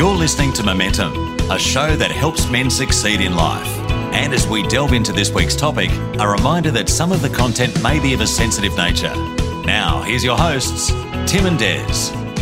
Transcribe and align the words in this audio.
You're 0.00 0.16
listening 0.16 0.54
to 0.54 0.62
Momentum, 0.62 1.12
a 1.50 1.58
show 1.58 1.94
that 1.94 2.10
helps 2.10 2.48
men 2.48 2.70
succeed 2.70 3.20
in 3.20 3.36
life. 3.36 3.68
And 4.14 4.32
as 4.32 4.48
we 4.48 4.66
delve 4.66 4.94
into 4.94 5.12
this 5.12 5.30
week's 5.30 5.54
topic, 5.54 5.90
a 6.18 6.26
reminder 6.26 6.70
that 6.70 6.88
some 6.88 7.12
of 7.12 7.20
the 7.20 7.28
content 7.28 7.82
may 7.82 8.00
be 8.00 8.14
of 8.14 8.22
a 8.22 8.26
sensitive 8.26 8.74
nature. 8.78 9.14
Now, 9.66 10.00
here's 10.00 10.24
your 10.24 10.38
hosts, 10.38 10.88
Tim 11.30 11.44
and 11.44 11.58
Des. 11.58 11.84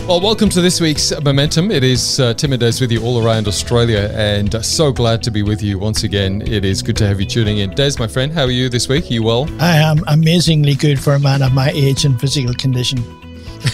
Well, 0.07 0.21
welcome 0.21 0.49
to 0.51 0.61
this 0.61 0.81
week's 0.81 1.13
Momentum. 1.21 1.73
It 1.73 1.83
is 1.83 2.21
uh, 2.21 2.33
Tim 2.35 2.53
and 2.53 2.61
Des 2.61 2.75
with 2.81 2.93
you 2.93 3.03
all 3.03 3.27
around 3.27 3.49
Australia, 3.49 4.09
and 4.15 4.55
uh, 4.55 4.63
so 4.63 4.93
glad 4.93 5.21
to 5.25 5.33
be 5.33 5.43
with 5.43 5.61
you 5.61 5.81
once 5.81 6.05
again. 6.05 6.43
It 6.43 6.65
is 6.65 6.81
good 6.81 6.97
to 6.99 7.09
have 7.09 7.21
you 7.21 7.27
tuning 7.27 7.59
in. 7.59 7.71
Des, 7.71 7.95
my 7.99 8.07
friend, 8.07 8.33
how 8.33 8.45
are 8.45 8.53
you 8.53 8.69
this 8.69 8.89
week? 8.89 9.07
Are 9.07 9.15
you 9.15 9.25
well? 9.25 9.49
I 9.61 9.79
am 9.79 10.05
amazingly 10.07 10.77
good 10.77 11.01
for 11.01 11.15
a 11.15 11.19
man 11.19 11.43
of 11.43 11.53
my 11.53 11.71
age 11.71 12.05
and 12.05 12.21
physical 12.21 12.55
condition. 12.55 13.03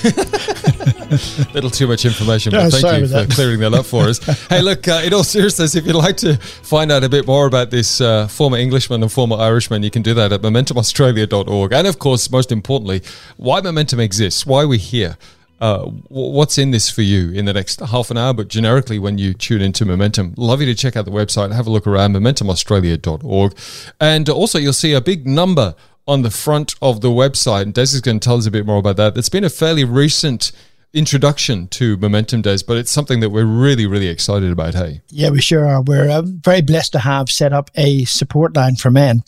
little 1.55 1.71
too 1.71 1.87
much 1.87 2.05
information, 2.05 2.53
but 2.53 2.71
thank 2.71 3.01
you 3.01 3.07
for 3.07 3.13
that. 3.13 3.31
clearing 3.35 3.61
that 3.61 3.75
up 3.75 3.87
for 3.87 4.05
us. 4.05 4.19
hey, 4.49 4.63
look, 4.63 4.87
uh, 4.89 5.03
in 5.05 5.13
all 5.13 5.25
seriousness, 5.25 5.75
if 5.75 5.87
you'd 5.87 5.95
like 5.95 6.17
to 6.19 6.37
find 6.37 6.91
out 6.91 7.05
a 7.05 7.09
bit 7.09 7.27
more 7.27 7.47
about 7.47 7.71
this 7.71 8.01
uh, 8.01 8.27
former 8.29 8.57
Englishman 8.57 9.03
and 9.03 9.13
former 9.13 9.37
Irishman, 9.37 9.83
you 9.83 9.91
can 9.91 10.03
do 10.03 10.15
that 10.15 10.33
at 10.33 10.43
momentumaustralia.org. 10.43 11.73
And 11.73 11.87
of 11.87 11.99
course, 11.99 12.31
most 12.31 12.51
importantly, 12.51 13.03
why 13.37 13.61
Momentum 13.61 14.01
exists, 14.01 14.47
why 14.47 14.65
we're 14.65 14.79
here. 14.79 15.17
Uh, 15.61 15.87
what's 16.09 16.59
in 16.59 16.73
this 16.73 16.91
for 16.91 17.03
you 17.03 17.31
in 17.31 17.45
the 17.45 17.53
next 17.53 17.81
half 17.81 18.11
an 18.11 18.19
hour, 18.19 18.35
but 18.35 18.49
generically 18.49 18.99
when 18.99 19.19
you 19.19 19.33
tune 19.33 19.63
into 19.63 19.87
Momentum. 19.87 20.35
Love 20.37 20.61
you 20.61 20.67
to 20.67 20.75
check 20.75 20.97
out 20.97 21.05
the 21.05 21.11
website, 21.11 21.53
have 21.53 21.67
a 21.67 21.71
look 21.71 21.87
around, 21.87 22.13
momentumaustralia.org. 22.15 23.57
And 24.01 24.29
also, 24.29 24.59
you'll 24.59 24.73
see 24.73 24.93
a 24.93 25.01
big 25.01 25.27
number 25.27 25.75
on 26.07 26.23
the 26.23 26.31
front 26.31 26.75
of 26.83 27.01
the 27.01 27.09
website. 27.09 27.63
And 27.63 27.75
Des 27.75 27.83
is 27.83 28.01
going 28.01 28.21
to 28.21 28.25
tell 28.25 28.37
us 28.37 28.47
a 28.47 28.51
bit 28.51 28.67
more 28.67 28.79
about 28.79 28.97
that. 28.97 29.17
It's 29.17 29.29
been 29.29 29.45
a 29.45 29.51
fairly 29.51 29.85
recent 29.85 30.53
introduction 30.95 31.67
to 31.69 31.97
Momentum 31.97 32.41
Days, 32.41 32.63
but 32.63 32.77
it's 32.77 32.91
something 32.91 33.21
that 33.21 33.31
we're 33.31 33.45
really, 33.45 33.87
really 33.87 34.09
excited 34.09 34.51
about. 34.51 34.75
Hey, 34.75 35.03
yeah, 35.11 35.31
we 35.31 35.41
sure 35.41 35.67
are. 35.67 35.83
We're 35.83 36.09
uh, 36.09 36.23
very 36.25 36.63
blessed 36.63 36.93
to 36.93 37.01
have 37.01 37.29
set 37.29 37.53
up 37.53 37.71
a 37.75 38.05
support 38.05 38.57
line 38.57 38.77
for 38.77 38.91
men. 38.91 39.25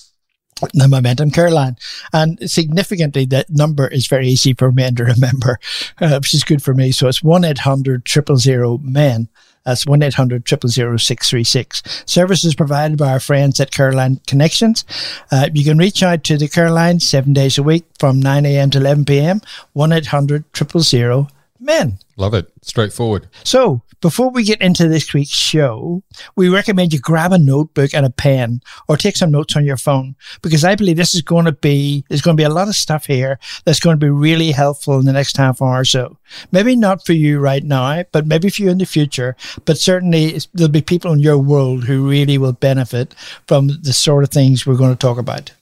The 0.73 0.89
Momentum 0.89 1.33
Care 1.33 1.51
Line. 1.51 1.77
And 2.15 2.51
significantly, 2.51 3.27
that 3.27 3.51
number 3.51 3.89
is 3.89 4.07
very 4.07 4.27
easy 4.29 4.55
for 4.55 4.73
men 4.73 4.95
to 4.95 5.05
remember, 5.05 5.59
uh, 6.01 6.19
which 6.19 6.33
is 6.33 6.45
good 6.45 6.63
for 6.63 6.73
me. 6.73 6.93
So 6.93 7.09
it's 7.09 7.23
1 7.23 7.45
800 7.45 8.09
000 8.09 8.79
men. 8.79 9.29
That's 9.67 9.85
1 9.85 10.03
800 10.03 10.49
636. 10.49 11.83
Services 12.07 12.55
provided 12.55 12.97
by 12.97 13.13
our 13.13 13.21
friends 13.21 13.61
at 13.61 13.71
Caroline 13.71 14.21
Connections. 14.27 14.87
Uh, 15.31 15.51
you 15.53 15.63
can 15.63 15.77
reach 15.77 16.03
out 16.03 16.25
to 16.25 16.39
the 16.39 16.49
Care 16.49 16.71
Line 16.71 17.01
seven 17.01 17.35
days 17.35 17.59
a 17.59 17.63
week 17.63 17.85
from 17.99 18.19
9 18.19 18.47
a.m. 18.47 18.71
to 18.71 18.79
11 18.79 19.05
p.m. 19.05 19.43
1 19.75 19.93
800 19.93 20.45
000 20.57 21.29
men. 21.61 21.99
Love 22.17 22.35
it. 22.35 22.51
Straightforward. 22.63 23.29
So, 23.45 23.83
before 24.01 24.31
we 24.31 24.45
get 24.45 24.61
into 24.61 24.89
this 24.89 25.13
week's 25.15 25.31
show, 25.31 26.03
we 26.37 26.49
recommend 26.49 26.93
you 26.93 26.99
grab 26.99 27.33
a 27.33 27.39
notebook 27.39 27.95
and 27.95 28.05
a 28.05 28.11
pen 28.11 28.61
or 28.89 28.97
take 28.97 29.17
some 29.17 29.31
notes 29.31 29.57
on 29.57 29.65
your 29.65 29.77
phone 29.77 30.17
because 30.43 30.65
I 30.65 30.75
believe 30.75 30.97
this 30.97 31.15
is 31.15 31.23
going 31.23 31.47
to 31.47 31.53
be, 31.53 32.05
there's 32.09 32.23
going 32.23 32.37
to 32.37 32.41
be 32.41 32.45
a 32.45 32.51
lot 32.51 32.69
of 32.69 32.75
stuff 32.75 33.07
here 33.07 33.39
that's 33.65 33.81
going 33.81 33.99
to 33.99 34.05
be 34.05 34.11
really 34.11 34.53
helpful 34.53 34.99
in 34.99 35.07
the 35.07 35.13
next 35.13 35.37
half 35.37 35.63
hour 35.63 35.81
or 35.81 35.85
so. 35.85 36.19
Maybe 36.53 36.77
not 36.77 37.07
for 37.07 37.15
you 37.15 37.39
right 37.39 37.65
now, 37.65 38.05
but 38.13 38.27
maybe 38.27 38.51
for 38.51 38.63
you 38.63 38.71
in 38.71 38.79
the 38.79 38.87
future. 38.87 39.35
But 39.65 39.79
certainly 39.79 40.39
there'll 40.53 40.71
be 40.71 40.83
people 40.83 41.13
in 41.13 41.21
your 41.21 41.39
world 41.39 41.85
who 41.85 42.09
really 42.09 42.39
will 42.39 42.53
benefit 42.53 43.15
from 43.47 43.69
the 43.69 43.93
sort 43.93 44.25
of 44.25 44.31
things 44.31 44.67
we're 44.67 44.77
going 44.77 44.93
to 44.93 44.97
talk 44.97 45.19
about. 45.19 45.53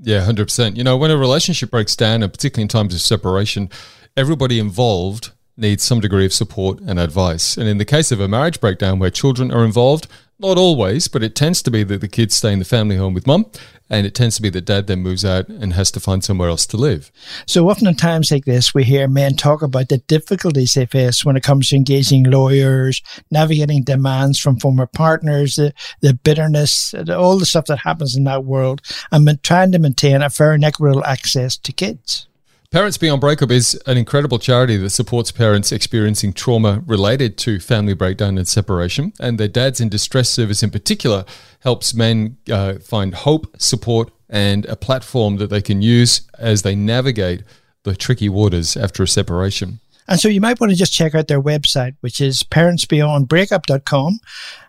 Yeah, 0.00 0.26
100%. 0.26 0.76
You 0.76 0.84
know, 0.84 0.96
when 0.96 1.10
a 1.10 1.16
relationship 1.16 1.70
breaks 1.70 1.94
down, 1.94 2.22
and 2.22 2.32
particularly 2.32 2.62
in 2.62 2.68
times 2.68 2.94
of 2.94 3.00
separation, 3.00 3.70
everybody 4.16 4.58
involved 4.58 5.30
needs 5.56 5.82
some 5.82 6.00
degree 6.00 6.24
of 6.24 6.32
support 6.32 6.80
and 6.80 6.98
advice. 6.98 7.56
And 7.56 7.68
in 7.68 7.78
the 7.78 7.84
case 7.84 8.10
of 8.10 8.20
a 8.20 8.28
marriage 8.28 8.60
breakdown 8.60 8.98
where 8.98 9.10
children 9.10 9.52
are 9.52 9.64
involved, 9.64 10.06
not 10.38 10.58
always, 10.58 11.06
but 11.06 11.22
it 11.22 11.36
tends 11.36 11.62
to 11.62 11.70
be 11.70 11.84
that 11.84 12.00
the 12.00 12.08
kids 12.08 12.34
stay 12.34 12.52
in 12.52 12.58
the 12.58 12.64
family 12.64 12.96
home 12.96 13.14
with 13.14 13.28
mum, 13.28 13.46
and 13.88 14.06
it 14.06 14.14
tends 14.14 14.36
to 14.36 14.42
be 14.42 14.50
that 14.50 14.64
dad 14.64 14.88
then 14.88 15.00
moves 15.00 15.24
out 15.24 15.48
and 15.48 15.74
has 15.74 15.90
to 15.92 16.00
find 16.00 16.24
somewhere 16.24 16.48
else 16.48 16.66
to 16.66 16.76
live. 16.76 17.12
So 17.46 17.68
often 17.68 17.86
in 17.86 17.94
times 17.94 18.32
like 18.32 18.44
this, 18.44 18.74
we 18.74 18.82
hear 18.82 19.06
men 19.06 19.36
talk 19.36 19.62
about 19.62 19.88
the 19.88 19.98
difficulties 19.98 20.74
they 20.74 20.86
face 20.86 21.24
when 21.24 21.36
it 21.36 21.44
comes 21.44 21.68
to 21.68 21.76
engaging 21.76 22.24
lawyers, 22.24 23.02
navigating 23.30 23.84
demands 23.84 24.40
from 24.40 24.58
former 24.58 24.86
partners, 24.86 25.54
the, 25.54 25.72
the 26.00 26.14
bitterness, 26.14 26.92
all 27.10 27.38
the 27.38 27.46
stuff 27.46 27.66
that 27.66 27.78
happens 27.78 28.16
in 28.16 28.24
that 28.24 28.44
world, 28.44 28.80
and 29.12 29.42
trying 29.44 29.70
to 29.72 29.78
maintain 29.78 30.22
a 30.22 30.30
fair 30.30 30.52
and 30.52 30.64
equitable 30.64 31.04
access 31.04 31.56
to 31.58 31.72
kids. 31.72 32.26
Parents 32.72 32.96
Beyond 32.96 33.20
Breakup 33.20 33.50
is 33.50 33.74
an 33.86 33.98
incredible 33.98 34.38
charity 34.38 34.78
that 34.78 34.88
supports 34.88 35.30
parents 35.30 35.72
experiencing 35.72 36.32
trauma 36.32 36.82
related 36.86 37.36
to 37.36 37.60
family 37.60 37.92
breakdown 37.92 38.38
and 38.38 38.48
separation. 38.48 39.12
And 39.20 39.38
their 39.38 39.46
Dads 39.46 39.78
in 39.78 39.90
Distress 39.90 40.30
service, 40.30 40.62
in 40.62 40.70
particular, 40.70 41.26
helps 41.60 41.92
men 41.92 42.38
uh, 42.50 42.76
find 42.76 43.14
hope, 43.14 43.60
support, 43.60 44.10
and 44.30 44.64
a 44.64 44.76
platform 44.76 45.36
that 45.36 45.50
they 45.50 45.60
can 45.60 45.82
use 45.82 46.22
as 46.38 46.62
they 46.62 46.74
navigate 46.74 47.42
the 47.82 47.94
tricky 47.94 48.30
waters 48.30 48.74
after 48.74 49.02
a 49.02 49.08
separation. 49.08 49.80
And 50.12 50.20
so 50.20 50.28
you 50.28 50.42
might 50.42 50.60
want 50.60 50.70
to 50.70 50.76
just 50.76 50.92
check 50.92 51.14
out 51.14 51.28
their 51.28 51.40
website, 51.40 51.94
which 52.02 52.20
is 52.20 52.42
parentsbeyondbreakup.com. 52.42 54.20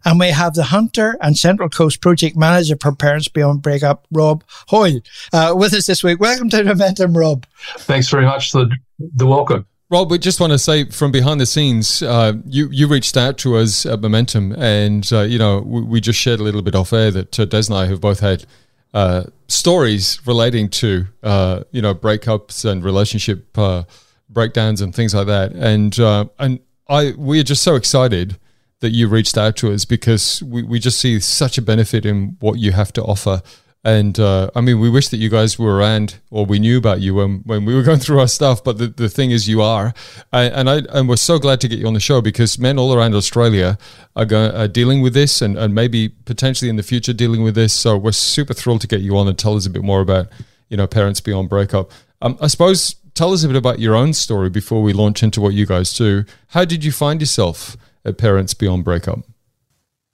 And 0.05 0.17
we 0.17 0.29
have 0.29 0.53
the 0.53 0.63
Hunter 0.63 1.17
and 1.19 1.37
Central 1.37 1.67
Coast 1.67 1.99
Project 1.99 2.37
Manager 2.37 2.77
for 2.79 2.95
Parents 2.95 3.27
Beyond 3.27 3.61
Breakup, 3.61 4.07
Rob 4.09 4.45
Hoile, 4.69 5.01
uh, 5.33 5.53
with 5.53 5.73
us 5.73 5.85
this 5.85 6.01
week. 6.01 6.21
Welcome 6.21 6.49
to 6.51 6.63
Momentum, 6.63 7.17
Rob. 7.17 7.45
Thanks 7.79 8.07
very 8.07 8.23
much 8.23 8.51
for 8.51 8.63
the, 8.63 8.77
the 8.97 9.27
welcome. 9.27 9.65
Rob, 9.89 10.09
we 10.09 10.17
just 10.17 10.39
want 10.39 10.53
to 10.53 10.57
say 10.57 10.85
from 10.85 11.11
behind 11.11 11.41
the 11.41 11.45
scenes, 11.45 12.01
uh, 12.01 12.35
you 12.45 12.69
you 12.71 12.87
reached 12.87 13.17
out 13.17 13.37
to 13.39 13.57
us 13.57 13.85
at 13.85 13.99
Momentum, 13.99 14.53
and 14.53 15.11
uh, 15.11 15.23
you 15.23 15.37
know 15.37 15.59
we, 15.59 15.81
we, 15.81 15.99
just 15.99 16.17
shared 16.17 16.39
a 16.39 16.43
little 16.43 16.61
bit 16.61 16.73
off 16.73 16.93
air 16.93 17.11
that 17.11 17.37
uh, 17.37 17.43
Des 17.43 17.65
and 17.67 17.75
I 17.75 17.87
have 17.87 17.99
both 17.99 18.21
had 18.21 18.45
uh, 18.93 19.25
stories 19.49 20.25
relating 20.25 20.69
to 20.69 21.07
uh, 21.21 21.63
you 21.71 21.81
know 21.81 21.93
breakups 21.93 22.63
and 22.63 22.81
relationship 22.81 23.57
uh, 23.57 23.83
breakdowns 24.29 24.81
and 24.81 24.93
things 24.93 25.13
like 25.13 25.27
that. 25.27 25.51
And 25.53 25.99
uh, 25.99 26.25
and 26.39 26.59
I 26.87 27.13
we 27.17 27.39
are 27.39 27.43
just 27.43 27.63
so 27.63 27.75
excited 27.75 28.37
that 28.79 28.91
you 28.91 29.07
reached 29.07 29.37
out 29.37 29.55
to 29.55 29.71
us 29.71 29.85
because 29.85 30.43
we, 30.43 30.61
we 30.61 30.77
just 30.77 30.99
see 30.99 31.17
such 31.19 31.57
a 31.57 31.61
benefit 31.61 32.05
in 32.05 32.35
what 32.41 32.59
you 32.59 32.73
have 32.73 32.91
to 32.91 33.01
offer. 33.01 33.41
And 33.85 34.17
uh, 34.17 34.49
I 34.55 34.61
mean, 34.61 34.79
we 34.79 34.89
wish 34.89 35.09
that 35.09 35.17
you 35.17 35.29
guys 35.29 35.59
were 35.59 35.75
around 35.75 36.15
or 36.29 36.45
we 36.45 36.57
knew 36.59 36.77
about 36.77 37.01
you 37.01 37.15
when, 37.15 37.39
when 37.45 37.65
we 37.65 37.75
were 37.75 37.83
going 37.89 37.99
through 37.99 38.19
our 38.19 38.27
stuff. 38.27 38.63
But 38.63 38.77
the, 38.77 38.87
the 38.87 39.09
thing 39.09 39.31
is, 39.31 39.47
you 39.47 39.61
are. 39.61 39.93
I, 40.31 40.43
and 40.43 40.69
I 40.69 40.81
and 40.89 41.09
we're 41.09 41.17
so 41.17 41.37
glad 41.39 41.59
to 41.61 41.67
get 41.67 41.79
you 41.79 41.87
on 41.87 41.93
the 41.93 41.99
show 41.99 42.21
because 42.21 42.57
men 42.57 42.77
all 42.77 42.93
around 42.93 43.13
Australia 43.13 43.77
are, 44.15 44.25
going, 44.25 44.55
are 44.55 44.67
dealing 44.67 45.01
with 45.01 45.13
this 45.13 45.41
and, 45.41 45.57
and 45.57 45.73
maybe 45.73 46.09
potentially 46.09 46.69
in 46.69 46.77
the 46.77 46.83
future 46.83 47.13
dealing 47.13 47.43
with 47.43 47.55
this. 47.55 47.73
So 47.73 47.97
we're 47.97 48.13
super 48.13 48.53
thrilled 48.53 48.81
to 48.81 48.87
get 48.87 49.01
you 49.01 49.17
on 49.17 49.27
and 49.27 49.37
tell 49.37 49.55
us 49.55 49.65
a 49.65 49.69
bit 49.69 49.83
more 49.83 50.01
about, 50.01 50.27
you 50.69 50.77
know, 50.77 50.87
Parents 50.87 51.19
Beyond 51.19 51.49
Breakup. 51.49 51.91
Um, 52.21 52.37
I 52.41 52.47
suppose 52.47 52.95
tell 53.13 53.33
us 53.33 53.43
a 53.43 53.47
bit 53.47 53.55
about 53.55 53.79
your 53.79 53.95
own 53.95 54.13
story 54.13 54.49
before 54.49 54.81
we 54.81 54.93
launch 54.93 55.23
into 55.23 55.41
what 55.41 55.53
you 55.53 55.65
guys 55.65 55.93
do. 55.93 56.25
How 56.49 56.65
did 56.65 56.83
you 56.83 56.91
find 56.91 57.21
yourself 57.21 57.77
at 58.05 58.17
Parents 58.17 58.53
Beyond 58.53 58.83
Breakup? 58.83 59.19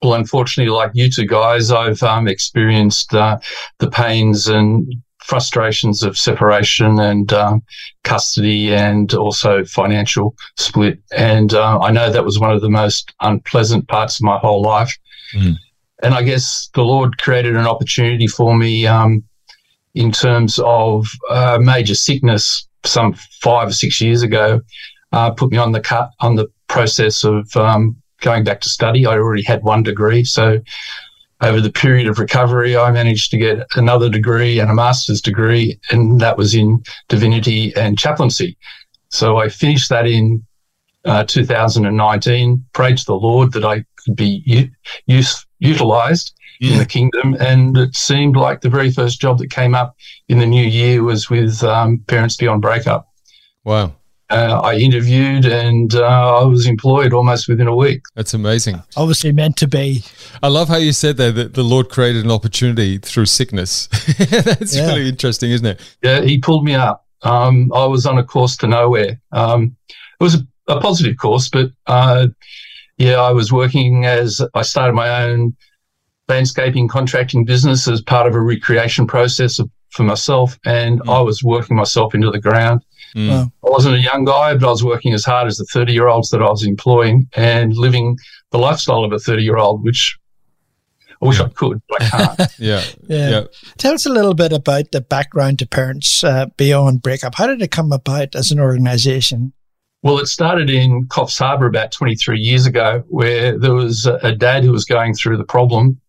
Well, 0.01 0.13
unfortunately, 0.13 0.71
like 0.71 0.91
you 0.93 1.09
two 1.09 1.25
guys, 1.25 1.71
I've 1.71 2.01
um, 2.03 2.27
experienced 2.27 3.13
uh, 3.13 3.39
the 3.79 3.89
pains 3.89 4.47
and 4.47 4.93
frustrations 5.23 6.03
of 6.03 6.17
separation 6.17 6.99
and 6.99 7.31
um, 7.33 7.61
custody 8.03 8.73
and 8.73 9.13
also 9.13 9.65
financial 9.65 10.35
split. 10.57 10.99
And 11.15 11.53
uh, 11.53 11.79
I 11.79 11.91
know 11.91 12.09
that 12.09 12.23
was 12.23 12.39
one 12.39 12.51
of 12.51 12.61
the 12.61 12.69
most 12.69 13.13
unpleasant 13.19 13.87
parts 13.89 14.19
of 14.19 14.23
my 14.23 14.37
whole 14.37 14.61
life. 14.61 14.97
Mm. 15.35 15.55
And 16.01 16.13
I 16.13 16.23
guess 16.23 16.69
the 16.73 16.81
Lord 16.81 17.17
created 17.17 17.57
an 17.57 17.67
opportunity 17.67 18.25
for 18.25 18.55
me 18.55 18.87
um, 18.87 19.23
in 19.93 20.11
terms 20.11 20.59
of 20.63 21.05
uh, 21.29 21.59
major 21.61 21.95
sickness 21.95 22.68
some 22.83 23.13
five 23.41 23.69
or 23.69 23.73
six 23.73 24.01
years 24.01 24.21
ago, 24.21 24.61
uh, 25.11 25.31
put 25.31 25.51
me 25.51 25.57
on 25.57 25.71
the 25.71 25.81
cut 25.81 26.11
on 26.19 26.35
the 26.35 26.47
process 26.67 27.23
of 27.23 27.55
um, 27.55 27.95
going 28.21 28.43
back 28.43 28.61
to 28.61 28.69
study. 28.69 29.05
I 29.05 29.13
already 29.13 29.43
had 29.43 29.63
one 29.63 29.83
degree, 29.83 30.23
so 30.23 30.59
over 31.41 31.61
the 31.61 31.71
period 31.71 32.07
of 32.07 32.19
recovery, 32.19 32.75
I 32.75 32.91
managed 32.91 33.31
to 33.31 33.37
get 33.37 33.65
another 33.75 34.09
degree 34.09 34.59
and 34.59 34.69
a 34.69 34.73
master's 34.73 35.21
degree, 35.21 35.79
and 35.89 36.19
that 36.19 36.37
was 36.37 36.53
in 36.53 36.83
divinity 37.07 37.73
and 37.75 37.97
chaplaincy. 37.97 38.57
So 39.09 39.37
I 39.37 39.49
finished 39.49 39.89
that 39.89 40.05
in 40.05 40.45
uh, 41.05 41.23
2019. 41.23 42.65
Prayed 42.73 42.97
to 42.97 43.05
the 43.05 43.15
Lord 43.15 43.53
that 43.53 43.65
I 43.65 43.85
could 44.03 44.15
be 44.15 44.43
u- 44.45 44.69
use, 45.05 45.45
utilized 45.59 46.33
in 46.59 46.77
the 46.77 46.85
kingdom. 46.85 47.35
And 47.39 47.77
it 47.77 47.95
seemed 47.95 48.35
like 48.35 48.61
the 48.61 48.69
very 48.69 48.91
first 48.91 49.21
job 49.21 49.37
that 49.39 49.49
came 49.49 49.73
up 49.75 49.95
in 50.27 50.39
the 50.39 50.45
new 50.45 50.63
year 50.65 51.03
was 51.03 51.29
with 51.29 51.63
um, 51.63 51.99
Parents 52.07 52.35
Beyond 52.35 52.61
Breakup. 52.61 53.07
Wow. 53.63 53.93
Uh, 54.31 54.61
I 54.63 54.75
interviewed 54.75 55.45
and 55.45 55.95
uh, 55.95 56.41
I 56.41 56.43
was 56.43 56.67
employed 56.67 57.13
almost 57.13 57.47
within 57.49 57.67
a 57.67 57.75
week. 57.75 58.01
That's 58.15 58.35
amazing. 58.35 58.83
Obviously 58.95 59.31
meant 59.31 59.57
to 59.57 59.67
be. 59.67 60.03
I 60.43 60.49
love 60.49 60.67
how 60.67 60.75
you 60.77 60.91
said 60.91 61.17
there 61.17 61.31
that 61.31 61.55
the 61.55 61.63
Lord 61.63 61.89
created 61.89 62.25
an 62.25 62.29
opportunity 62.31 62.99
through 62.99 63.25
sickness. 63.25 63.87
That's 64.19 64.75
Yeah. 64.75 64.85
really 64.87 65.09
interesting, 65.09 65.49
isn't 65.49 65.65
it? 65.65 65.95
Yeah, 66.03 66.21
he 66.21 66.37
pulled 66.37 66.63
me 66.63 66.75
up. 66.75 67.07
Um, 67.23 67.71
I 67.73 67.85
was 67.85 68.05
on 68.05 68.19
a 68.19 68.23
course 68.23 68.55
to 68.57 68.67
nowhere. 68.67 69.19
Um, 69.31 69.75
it 69.89 70.23
was 70.23 70.35
a, 70.35 70.39
a 70.67 70.79
positive 70.79 71.17
course, 71.17 71.49
but 71.49 71.71
uh, 71.87 72.27
yeah, 72.97 73.15
I 73.15 73.31
was 73.31 73.51
working 73.51 74.05
as 74.05 74.41
I 74.53 74.61
started 74.61 74.93
my 74.93 75.23
own 75.23 75.55
landscaping 76.29 76.87
contracting 76.87 77.43
business 77.43 77.87
as 77.87 78.01
part 78.01 78.27
of 78.27 78.35
a 78.35 78.41
recreation 78.41 79.07
process 79.07 79.59
of, 79.59 79.69
for 79.89 80.03
myself, 80.03 80.57
and 80.65 81.01
I 81.09 81.21
was 81.21 81.43
working 81.43 81.75
myself 81.75 82.13
into 82.13 82.29
the 82.31 82.39
ground. 82.39 82.85
Mm. 83.15 83.29
Wow. 83.29 83.51
I 83.65 83.69
wasn't 83.69 83.95
a 83.95 83.99
young 83.99 84.23
guy, 84.23 84.53
but 84.53 84.67
I 84.67 84.69
was 84.69 84.83
working 84.83 85.13
as 85.13 85.25
hard 85.25 85.47
as 85.47 85.57
the 85.57 85.65
30 85.65 85.93
year 85.93 86.07
olds 86.07 86.29
that 86.29 86.41
I 86.41 86.49
was 86.49 86.63
employing 86.63 87.27
and 87.33 87.75
living 87.75 88.17
the 88.51 88.59
lifestyle 88.59 89.03
of 89.03 89.11
a 89.11 89.19
30 89.19 89.41
year 89.43 89.57
old, 89.57 89.83
which 89.83 90.17
I 91.21 91.25
wish 91.25 91.39
I 91.39 91.49
could, 91.49 91.81
but 91.89 92.01
I 92.01 92.09
can't. 92.09 92.39
Yeah. 92.59 92.83
Yeah. 93.07 93.29
Yeah. 93.29 93.43
Tell 93.77 93.93
us 93.93 94.05
a 94.05 94.11
little 94.11 94.33
bit 94.33 94.53
about 94.53 94.91
the 94.91 95.01
background 95.01 95.59
to 95.59 95.67
Parents 95.67 96.23
uh, 96.23 96.47
Beyond 96.55 97.01
Breakup. 97.01 97.35
How 97.35 97.47
did 97.47 97.61
it 97.61 97.71
come 97.71 97.91
about 97.91 98.35
as 98.35 98.51
an 98.51 98.59
organization? 98.59 99.53
Well, 100.01 100.19
it 100.19 100.27
started 100.27 100.69
in 100.69 101.07
Coffs 101.07 101.39
Harbour 101.39 101.65
about 101.65 101.91
23 101.91 102.39
years 102.39 102.65
ago, 102.65 103.03
where 103.09 103.57
there 103.57 103.73
was 103.73 104.05
a, 104.05 104.15
a 104.23 104.33
dad 104.33 104.63
who 104.63 104.71
was 104.71 104.85
going 104.85 105.13
through 105.13 105.35
the 105.35 105.43
problem, 105.43 105.99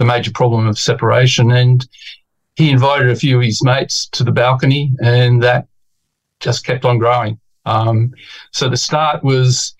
the 0.00 0.06
major 0.06 0.32
problem 0.32 0.66
of 0.66 0.78
separation, 0.78 1.52
and 1.52 1.86
he 2.56 2.70
invited 2.70 3.10
a 3.10 3.14
few 3.14 3.36
of 3.36 3.44
his 3.44 3.62
mates 3.62 4.08
to 4.12 4.24
the 4.24 4.32
balcony, 4.32 4.92
and 5.02 5.42
that 5.42 5.68
just 6.40 6.64
kept 6.64 6.86
on 6.86 6.98
growing. 6.98 7.38
Um, 7.66 8.14
so 8.50 8.70
the 8.70 8.78
start 8.78 9.22
was 9.22 9.74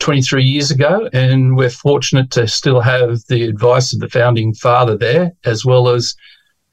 23 0.00 0.44
years 0.44 0.70
ago, 0.70 1.08
and 1.14 1.56
we're 1.56 1.70
fortunate 1.70 2.30
to 2.32 2.46
still 2.46 2.80
have 2.80 3.20
the 3.30 3.44
advice 3.44 3.94
of 3.94 4.00
the 4.00 4.10
founding 4.10 4.52
father 4.52 4.94
there, 4.94 5.32
as 5.46 5.64
well 5.64 5.88
as 5.88 6.14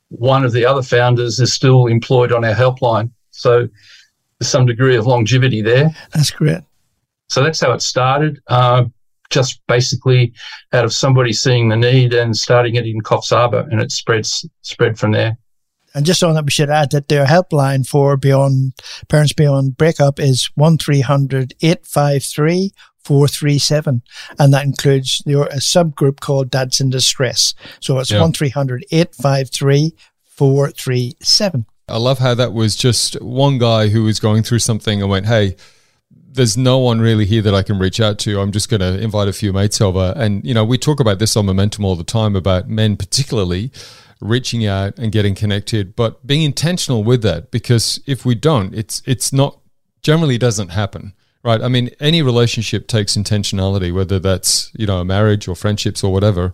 one 0.09 0.43
of 0.43 0.51
the 0.51 0.65
other 0.65 0.83
founders 0.83 1.39
is 1.39 1.53
still 1.53 1.87
employed 1.87 2.33
on 2.33 2.43
our 2.43 2.53
helpline. 2.53 3.11
So 3.31 3.69
there's 4.39 4.49
some 4.49 4.65
degree 4.65 4.97
of 4.97 5.07
longevity 5.07 5.61
there. 5.61 5.95
That's 6.13 6.31
great. 6.31 6.63
So 7.29 7.41
that's 7.41 7.61
how 7.61 7.71
it 7.71 7.81
started. 7.81 8.41
Uh, 8.47 8.85
just 9.33 9.59
basically 9.67 10.31
out 10.71 10.85
of 10.85 10.93
somebody 10.93 11.33
seeing 11.33 11.69
the 11.69 11.75
need 11.75 12.13
and 12.13 12.35
starting 12.35 12.75
it 12.75 12.85
in 12.85 13.01
Coffs 13.01 13.31
Harbour, 13.31 13.67
and 13.71 13.81
it 13.81 13.91
spreads 13.91 14.47
spread 14.61 14.97
from 14.97 15.11
there. 15.11 15.37
And 15.95 16.05
just 16.05 16.23
on 16.23 16.33
that, 16.33 16.45
we 16.45 16.51
should 16.51 16.69
add 16.71 16.91
that 16.91 17.07
their 17.07 17.25
helpline 17.25 17.87
for 17.87 18.17
Beyond 18.17 18.73
Parents 19.09 19.33
Beyond 19.33 19.77
Breakup 19.77 20.19
is 20.19 20.49
1300 20.55 21.53
853 21.61 22.71
437. 23.03 24.01
And 24.39 24.53
that 24.53 24.65
includes 24.65 25.21
your 25.25 25.45
a 25.47 25.57
subgroup 25.57 26.19
called 26.19 26.49
Dads 26.49 26.79
in 26.81 26.89
Distress. 26.89 27.53
So 27.79 27.99
it's 27.99 28.09
Yeah. 28.09 28.21
1300 28.21 28.85
853 28.91 29.93
437. 30.25 31.65
I 31.87 31.97
love 31.97 32.19
how 32.19 32.33
that 32.33 32.53
was 32.53 32.75
just 32.75 33.21
one 33.21 33.57
guy 33.59 33.89
who 33.89 34.03
was 34.03 34.19
going 34.19 34.41
through 34.41 34.59
something 34.59 35.01
and 35.01 35.11
went, 35.11 35.27
Hey, 35.27 35.55
there's 36.33 36.57
no 36.57 36.79
one 36.79 36.99
really 36.99 37.25
here 37.25 37.41
that 37.41 37.53
I 37.53 37.63
can 37.63 37.79
reach 37.79 37.99
out 37.99 38.19
to. 38.19 38.39
I'm 38.39 38.51
just 38.51 38.69
going 38.69 38.81
to 38.81 38.99
invite 38.99 39.27
a 39.27 39.33
few 39.33 39.53
mates 39.53 39.79
over. 39.79 40.13
And, 40.15 40.43
you 40.45 40.53
know, 40.53 40.65
we 40.65 40.77
talk 40.77 40.99
about 40.99 41.19
this 41.19 41.37
on 41.37 41.45
Momentum 41.45 41.85
all 41.85 41.95
the 41.95 42.03
time 42.03 42.35
about 42.35 42.67
men, 42.67 42.97
particularly 42.97 43.71
reaching 44.19 44.65
out 44.65 44.97
and 44.97 45.11
getting 45.11 45.35
connected, 45.35 45.95
but 45.95 46.25
being 46.25 46.41
intentional 46.41 47.03
with 47.03 47.21
that 47.23 47.51
because 47.51 47.99
if 48.07 48.25
we 48.25 48.35
don't, 48.35 48.73
it's, 48.73 49.01
it's 49.05 49.31
not, 49.31 49.59
generally 50.01 50.37
doesn't 50.37 50.69
happen. 50.69 51.13
Right. 51.43 51.61
I 51.61 51.67
mean, 51.67 51.89
any 51.99 52.21
relationship 52.21 52.87
takes 52.87 53.17
intentionality, 53.17 53.93
whether 53.93 54.17
that's, 54.17 54.71
you 54.77 54.87
know, 54.87 54.99
a 54.99 55.05
marriage 55.05 55.49
or 55.49 55.55
friendships 55.55 56.01
or 56.01 56.13
whatever. 56.13 56.53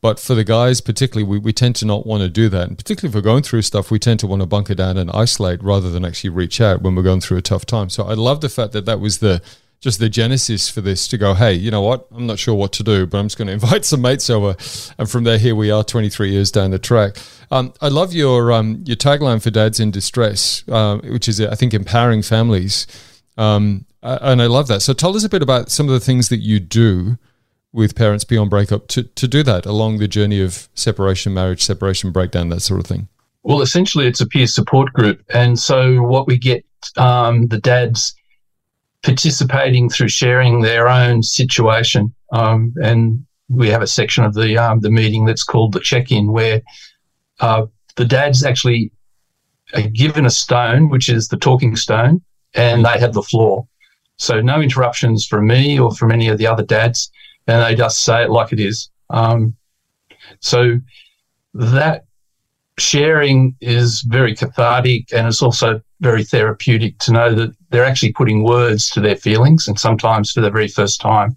But 0.00 0.20
for 0.20 0.34
the 0.34 0.44
guys, 0.44 0.80
particularly, 0.80 1.28
we, 1.28 1.38
we 1.38 1.52
tend 1.52 1.74
to 1.76 1.86
not 1.86 2.06
want 2.06 2.22
to 2.22 2.28
do 2.28 2.48
that. 2.50 2.68
And 2.68 2.78
particularly 2.78 3.10
if 3.10 3.14
we're 3.14 3.28
going 3.28 3.42
through 3.42 3.62
stuff, 3.62 3.90
we 3.90 3.98
tend 3.98 4.20
to 4.20 4.26
want 4.26 4.42
to 4.42 4.46
bunker 4.46 4.74
down 4.74 4.96
and 4.96 5.10
isolate 5.10 5.62
rather 5.62 5.90
than 5.90 6.04
actually 6.04 6.30
reach 6.30 6.60
out 6.60 6.82
when 6.82 6.94
we're 6.94 7.02
going 7.02 7.20
through 7.20 7.38
a 7.38 7.42
tough 7.42 7.66
time. 7.66 7.90
So 7.90 8.04
I 8.04 8.14
love 8.14 8.40
the 8.40 8.48
fact 8.48 8.72
that 8.72 8.84
that 8.86 9.00
was 9.00 9.18
the 9.18 9.42
just 9.80 10.00
the 10.00 10.08
genesis 10.08 10.68
for 10.68 10.80
this 10.80 11.06
to 11.06 11.16
go, 11.16 11.34
hey, 11.34 11.52
you 11.52 11.70
know 11.70 11.82
what? 11.82 12.08
I'm 12.12 12.26
not 12.26 12.40
sure 12.40 12.54
what 12.54 12.72
to 12.72 12.82
do, 12.82 13.06
but 13.06 13.18
I'm 13.18 13.26
just 13.26 13.38
going 13.38 13.46
to 13.46 13.52
invite 13.52 13.84
some 13.84 14.00
mates 14.00 14.28
over. 14.28 14.56
And 14.98 15.08
from 15.08 15.24
there, 15.24 15.38
here 15.38 15.54
we 15.54 15.70
are 15.70 15.84
23 15.84 16.30
years 16.30 16.50
down 16.50 16.72
the 16.72 16.78
track. 16.78 17.16
Um, 17.50 17.72
I 17.80 17.88
love 17.88 18.12
your 18.12 18.52
um, 18.52 18.82
your 18.86 18.96
tagline 18.96 19.42
for 19.42 19.50
Dads 19.50 19.80
in 19.80 19.90
Distress, 19.90 20.64
uh, 20.68 20.98
which 20.98 21.28
is, 21.28 21.40
I 21.40 21.54
think, 21.54 21.74
empowering 21.74 22.22
families. 22.22 22.86
Um, 23.36 23.86
and 24.02 24.42
I 24.42 24.46
love 24.46 24.68
that. 24.68 24.80
So 24.82 24.92
tell 24.92 25.16
us 25.16 25.24
a 25.24 25.28
bit 25.28 25.42
about 25.42 25.70
some 25.70 25.86
of 25.86 25.92
the 25.92 26.00
things 26.00 26.28
that 26.28 26.38
you 26.38 26.60
do 26.60 27.18
with 27.72 27.94
parents 27.94 28.24
beyond 28.24 28.50
breakup 28.50 28.88
to, 28.88 29.02
to 29.02 29.28
do 29.28 29.42
that 29.42 29.66
along 29.66 29.98
the 29.98 30.08
journey 30.08 30.40
of 30.40 30.68
separation, 30.74 31.34
marriage, 31.34 31.62
separation, 31.62 32.10
breakdown, 32.10 32.48
that 32.48 32.60
sort 32.60 32.80
of 32.80 32.86
thing. 32.86 33.08
Well, 33.42 33.62
essentially, 33.62 34.06
it's 34.06 34.20
a 34.20 34.26
peer 34.26 34.46
support 34.46 34.92
group, 34.92 35.22
and 35.32 35.58
so 35.58 36.02
what 36.02 36.26
we 36.26 36.38
get 36.38 36.64
um, 36.96 37.46
the 37.48 37.58
dads 37.58 38.14
participating 39.02 39.88
through 39.88 40.08
sharing 40.08 40.60
their 40.60 40.88
own 40.88 41.22
situation, 41.22 42.12
um, 42.32 42.74
and 42.82 43.24
we 43.48 43.68
have 43.68 43.80
a 43.80 43.86
section 43.86 44.24
of 44.24 44.34
the 44.34 44.58
um, 44.58 44.80
the 44.80 44.90
meeting 44.90 45.24
that's 45.24 45.44
called 45.44 45.72
the 45.72 45.80
check-in, 45.80 46.32
where 46.32 46.60
uh, 47.40 47.66
the 47.96 48.04
dads 48.04 48.44
actually 48.44 48.90
are 49.74 49.82
given 49.82 50.26
a 50.26 50.30
stone, 50.30 50.88
which 50.88 51.08
is 51.08 51.28
the 51.28 51.36
talking 51.36 51.76
stone, 51.76 52.20
and 52.54 52.84
they 52.84 52.98
have 52.98 53.12
the 53.12 53.22
floor. 53.22 53.66
So 54.16 54.40
no 54.40 54.60
interruptions 54.60 55.26
from 55.26 55.46
me 55.46 55.78
or 55.78 55.94
from 55.94 56.10
any 56.10 56.28
of 56.28 56.38
the 56.38 56.46
other 56.46 56.64
dads, 56.64 57.10
and 57.48 57.62
they 57.62 57.74
just 57.74 58.04
say 58.04 58.22
it 58.22 58.30
like 58.30 58.52
it 58.52 58.60
is. 58.60 58.90
Um, 59.10 59.56
so 60.40 60.78
that 61.54 62.04
sharing 62.78 63.56
is 63.60 64.02
very 64.02 64.34
cathartic 64.36 65.12
and 65.12 65.26
it's 65.26 65.42
also 65.42 65.80
very 66.00 66.22
therapeutic 66.22 66.98
to 66.98 67.12
know 67.12 67.34
that 67.34 67.50
they're 67.70 67.84
actually 67.84 68.12
putting 68.12 68.44
words 68.44 68.88
to 68.90 69.00
their 69.00 69.16
feelings 69.16 69.66
and 69.66 69.80
sometimes 69.80 70.30
for 70.30 70.40
the 70.40 70.50
very 70.50 70.68
first 70.68 71.00
time. 71.00 71.36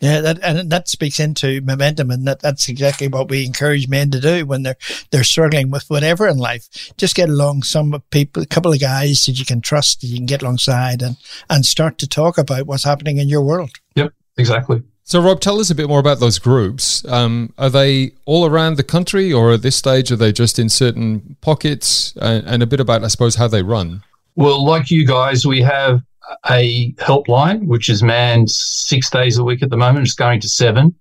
Yeah, 0.00 0.22
that 0.22 0.42
and 0.42 0.70
that 0.70 0.88
speaks 0.88 1.20
into 1.20 1.60
momentum, 1.60 2.10
and 2.10 2.26
that, 2.26 2.40
that's 2.40 2.70
exactly 2.70 3.06
what 3.06 3.28
we 3.28 3.44
encourage 3.44 3.86
men 3.86 4.10
to 4.12 4.18
do 4.18 4.46
when 4.46 4.62
they're 4.62 4.78
they're 5.10 5.24
struggling 5.24 5.70
with 5.70 5.84
whatever 5.90 6.26
in 6.26 6.38
life. 6.38 6.90
Just 6.96 7.14
get 7.14 7.28
along 7.28 7.64
some 7.64 8.02
people, 8.10 8.42
a 8.42 8.46
couple 8.46 8.72
of 8.72 8.80
guys 8.80 9.26
that 9.26 9.38
you 9.38 9.44
can 9.44 9.60
trust, 9.60 10.00
that 10.00 10.06
you 10.06 10.16
can 10.16 10.24
get 10.24 10.40
alongside, 10.40 11.02
and 11.02 11.16
and 11.50 11.66
start 11.66 11.98
to 11.98 12.08
talk 12.08 12.38
about 12.38 12.66
what's 12.66 12.84
happening 12.84 13.18
in 13.18 13.28
your 13.28 13.42
world. 13.42 13.72
Yep, 13.94 14.14
exactly. 14.38 14.82
So, 15.10 15.20
Rob, 15.20 15.40
tell 15.40 15.58
us 15.58 15.70
a 15.70 15.74
bit 15.74 15.88
more 15.88 15.98
about 15.98 16.20
those 16.20 16.38
groups. 16.38 17.04
Um, 17.08 17.52
are 17.58 17.68
they 17.68 18.12
all 18.26 18.46
around 18.46 18.76
the 18.76 18.84
country, 18.84 19.32
or 19.32 19.52
at 19.52 19.62
this 19.62 19.74
stage, 19.74 20.12
are 20.12 20.16
they 20.16 20.30
just 20.30 20.56
in 20.56 20.68
certain 20.68 21.34
pockets? 21.40 22.14
And, 22.20 22.46
and 22.46 22.62
a 22.62 22.66
bit 22.66 22.78
about, 22.78 23.02
I 23.02 23.08
suppose, 23.08 23.34
how 23.34 23.48
they 23.48 23.64
run. 23.64 24.04
Well, 24.36 24.64
like 24.64 24.88
you 24.88 25.04
guys, 25.04 25.44
we 25.44 25.62
have 25.62 26.00
a 26.48 26.92
helpline 26.92 27.66
which 27.66 27.88
is 27.88 28.04
manned 28.04 28.52
six 28.52 29.10
days 29.10 29.36
a 29.36 29.42
week 29.42 29.64
at 29.64 29.70
the 29.70 29.76
moment. 29.76 30.06
It's 30.06 30.14
going 30.14 30.38
to 30.42 30.48
seven. 30.48 30.94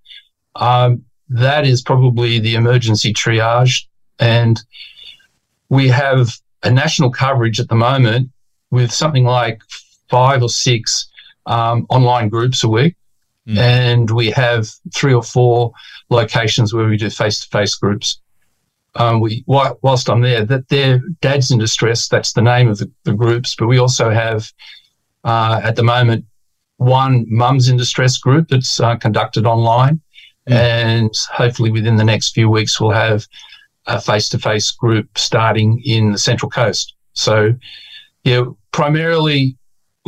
Um, 0.56 1.04
that 1.30 1.68
is 1.68 1.84
probably 1.84 2.40
the 2.40 2.56
emergency 2.56 3.14
triage, 3.14 3.84
and 4.18 4.60
we 5.70 5.88
have 5.88 6.32
a 6.64 6.72
national 6.72 7.12
coverage 7.12 7.60
at 7.60 7.70
the 7.70 7.76
moment 7.76 8.32
with 8.72 8.92
something 8.92 9.26
like 9.26 9.62
five 10.10 10.42
or 10.42 10.50
six 10.50 11.08
um, 11.46 11.86
online 11.92 12.30
groups 12.30 12.64
a 12.64 12.70
week. 12.70 12.96
Mm. 13.50 13.58
And 13.58 14.12
we 14.12 14.30
have 14.32 14.70
three 14.94 15.14
or 15.14 15.24
four 15.24 15.72
locations 16.10 16.74
where 16.74 16.88
we 16.88 16.98
do 16.98 17.10
face 17.10 17.42
to 17.42 17.48
face 17.50 17.76
groups. 17.76 18.22
Um, 18.96 19.22
we, 19.22 19.44
whilst 19.48 20.10
I'm 20.10 20.22
there, 20.22 20.46
that 20.46 20.70
they're 20.70 21.02
dads 21.22 21.52
in 21.52 21.60
distress. 21.60 22.08
That's 22.08 22.34
the 22.34 22.42
name 22.42 22.70
of 22.70 22.78
the, 22.78 22.92
the 23.04 23.14
groups. 23.14 23.56
But 23.56 23.68
we 23.68 23.80
also 23.80 24.10
have, 24.10 24.52
uh, 25.24 25.62
at 25.64 25.76
the 25.76 25.84
moment, 25.84 26.26
one 26.78 27.26
mums 27.28 27.68
in 27.70 27.78
distress 27.78 28.18
group 28.18 28.48
that's 28.50 28.80
uh, 28.80 28.96
conducted 28.96 29.46
online, 29.46 30.00
and 30.48 31.14
hopefully 31.32 31.72
within 31.72 31.98
the 31.98 32.06
next 32.06 32.34
few 32.34 32.50
weeks 32.50 32.80
we'll 32.80 32.92
have 32.92 33.28
a 33.86 34.00
face-to-face 34.00 34.72
group 34.72 35.18
starting 35.18 35.82
in 35.84 36.12
the 36.12 36.18
Central 36.18 36.50
Coast. 36.50 36.96
So, 37.14 37.54
yeah, 38.24 38.46
primarily 38.72 39.58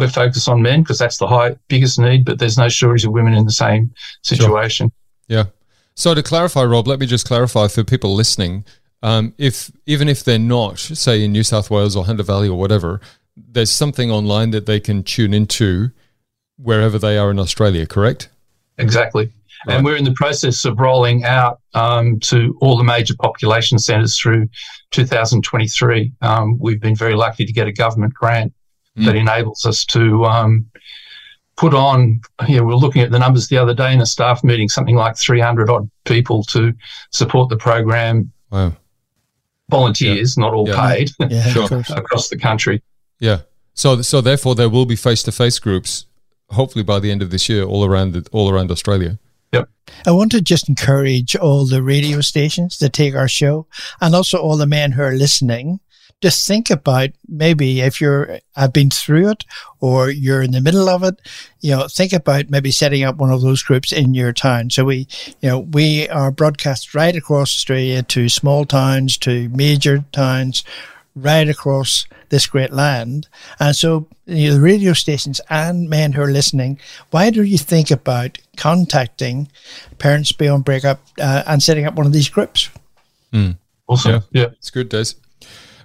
we're 0.01 0.09
focused 0.09 0.49
on 0.49 0.61
men 0.61 0.81
because 0.81 0.97
that's 0.97 1.17
the 1.17 1.27
high 1.27 1.55
biggest 1.67 1.99
need, 1.99 2.25
but 2.25 2.39
there's 2.39 2.57
no 2.57 2.67
shortage 2.67 3.05
of 3.05 3.13
women 3.13 3.33
in 3.33 3.45
the 3.45 3.51
same 3.51 3.93
situation. 4.23 4.91
Yeah. 5.27 5.45
So 5.95 6.15
to 6.15 6.23
clarify, 6.23 6.63
Rob, 6.63 6.87
let 6.87 6.99
me 6.99 7.05
just 7.05 7.27
clarify 7.27 7.67
for 7.67 7.83
people 7.83 8.15
listening. 8.15 8.65
Um, 9.03 9.33
if 9.37 9.71
even 9.85 10.09
if 10.09 10.23
they're 10.23 10.39
not, 10.39 10.79
say 10.79 11.23
in 11.23 11.31
New 11.31 11.43
South 11.43 11.69
Wales 11.69 11.95
or 11.95 12.05
Hunter 12.05 12.23
Valley 12.23 12.49
or 12.49 12.57
whatever, 12.57 12.99
there's 13.37 13.69
something 13.69 14.11
online 14.11 14.51
that 14.51 14.65
they 14.65 14.79
can 14.79 15.03
tune 15.03 15.33
into 15.33 15.91
wherever 16.57 16.97
they 16.97 17.17
are 17.17 17.29
in 17.29 17.39
Australia, 17.39 17.85
correct? 17.85 18.29
Exactly. 18.77 19.31
Right. 19.67 19.75
And 19.75 19.85
we're 19.85 19.95
in 19.95 20.05
the 20.05 20.13
process 20.13 20.65
of 20.65 20.79
rolling 20.79 21.23
out 21.23 21.59
um, 21.75 22.19
to 22.21 22.57
all 22.61 22.77
the 22.77 22.83
major 22.83 23.13
population 23.15 23.77
centres 23.77 24.17
through 24.17 24.49
2023. 24.89 26.11
Um, 26.21 26.57
we've 26.59 26.81
been 26.81 26.95
very 26.95 27.15
lucky 27.15 27.45
to 27.45 27.53
get 27.53 27.67
a 27.67 27.71
government 27.71 28.15
grant 28.15 28.53
mm. 28.97 29.05
that 29.05 29.15
enables 29.15 29.65
us 29.65 29.85
to 29.85 30.25
um, 30.25 30.65
put 31.57 31.73
on, 31.73 32.19
you 32.47 32.57
know, 32.57 32.63
we 32.63 32.73
are 32.73 32.77
looking 32.77 33.01
at 33.01 33.11
the 33.11 33.19
numbers 33.19 33.47
the 33.47 33.57
other 33.57 33.73
day 33.73 33.93
in 33.93 34.01
a 34.01 34.05
staff 34.05 34.43
meeting, 34.43 34.67
something 34.67 34.95
like 34.95 35.15
300 35.17 35.69
odd 35.69 35.89
people 36.05 36.43
to 36.45 36.73
support 37.11 37.49
the 37.49 37.57
program. 37.57 38.31
Wow. 38.49 38.73
Volunteers, 39.69 40.35
yeah. 40.35 40.43
not 40.43 40.53
all 40.53 40.67
yeah. 40.67 40.87
paid, 40.87 41.11
yeah, 41.31 41.43
sure. 41.49 41.65
across 41.95 42.29
the 42.29 42.37
country. 42.37 42.81
Yeah. 43.19 43.41
So, 43.73 44.01
so 44.01 44.21
therefore, 44.21 44.55
there 44.55 44.69
will 44.69 44.85
be 44.85 44.95
face-to-face 44.95 45.59
groups, 45.59 46.07
hopefully 46.49 46.83
by 46.83 46.99
the 46.99 47.11
end 47.11 47.21
of 47.21 47.29
this 47.29 47.47
year, 47.47 47.63
all 47.63 47.85
around 47.85 48.13
the, 48.13 48.27
all 48.31 48.49
around 48.49 48.71
Australia. 48.71 49.17
Yep. 49.53 49.69
I 50.07 50.11
want 50.11 50.31
to 50.31 50.41
just 50.41 50.67
encourage 50.67 51.35
all 51.35 51.65
the 51.65 51.83
radio 51.83 52.21
stations 52.21 52.77
to 52.77 52.89
take 52.89 53.15
our 53.15 53.27
show, 53.27 53.67
and 54.01 54.15
also 54.15 54.39
all 54.39 54.57
the 54.57 54.65
men 54.65 54.93
who 54.93 55.03
are 55.03 55.13
listening 55.13 55.79
just 56.21 56.47
think 56.47 56.69
about 56.69 57.09
maybe 57.27 57.81
if 57.81 57.99
you're 57.99 58.39
have 58.55 58.73
been 58.73 58.89
through 58.89 59.29
it 59.29 59.43
or 59.79 60.09
you're 60.09 60.41
in 60.41 60.51
the 60.51 60.61
middle 60.61 60.87
of 60.87 61.03
it, 61.03 61.19
you 61.61 61.71
know, 61.71 61.87
think 61.87 62.13
about 62.13 62.49
maybe 62.49 62.71
setting 62.71 63.03
up 63.03 63.17
one 63.17 63.31
of 63.31 63.41
those 63.41 63.63
groups 63.63 63.91
in 63.91 64.13
your 64.13 64.31
town. 64.31 64.69
So 64.69 64.85
we, 64.85 65.07
you 65.41 65.49
know, 65.49 65.59
we 65.59 66.07
are 66.09 66.31
broadcast 66.31 66.93
right 66.93 67.15
across 67.15 67.49
Australia 67.49 68.03
to 68.03 68.29
small 68.29 68.65
towns, 68.65 69.17
to 69.19 69.49
major 69.49 70.05
towns, 70.11 70.63
right 71.15 71.49
across 71.49 72.05
this 72.29 72.45
great 72.45 72.71
land. 72.71 73.27
And 73.59 73.75
so 73.75 74.07
you 74.25 74.49
know, 74.49 74.55
the 74.55 74.61
radio 74.61 74.93
stations 74.93 75.41
and 75.49 75.89
men 75.89 76.13
who 76.13 76.21
are 76.21 76.31
listening, 76.31 76.79
why 77.09 77.31
do 77.31 77.43
you 77.43 77.57
think 77.57 77.89
about 77.91 78.37
contacting 78.57 79.49
parents 79.97 80.31
beyond 80.31 80.65
breakup 80.65 81.01
uh, 81.19 81.43
and 81.47 81.61
setting 81.63 81.85
up 81.85 81.95
one 81.95 82.05
of 82.05 82.13
these 82.13 82.29
groups? 82.29 82.69
Mm. 83.33 83.57
Awesome. 83.87 84.23
Yeah. 84.31 84.41
yeah. 84.41 84.47
It's 84.53 84.69
good, 84.69 84.89
Des. 84.89 85.15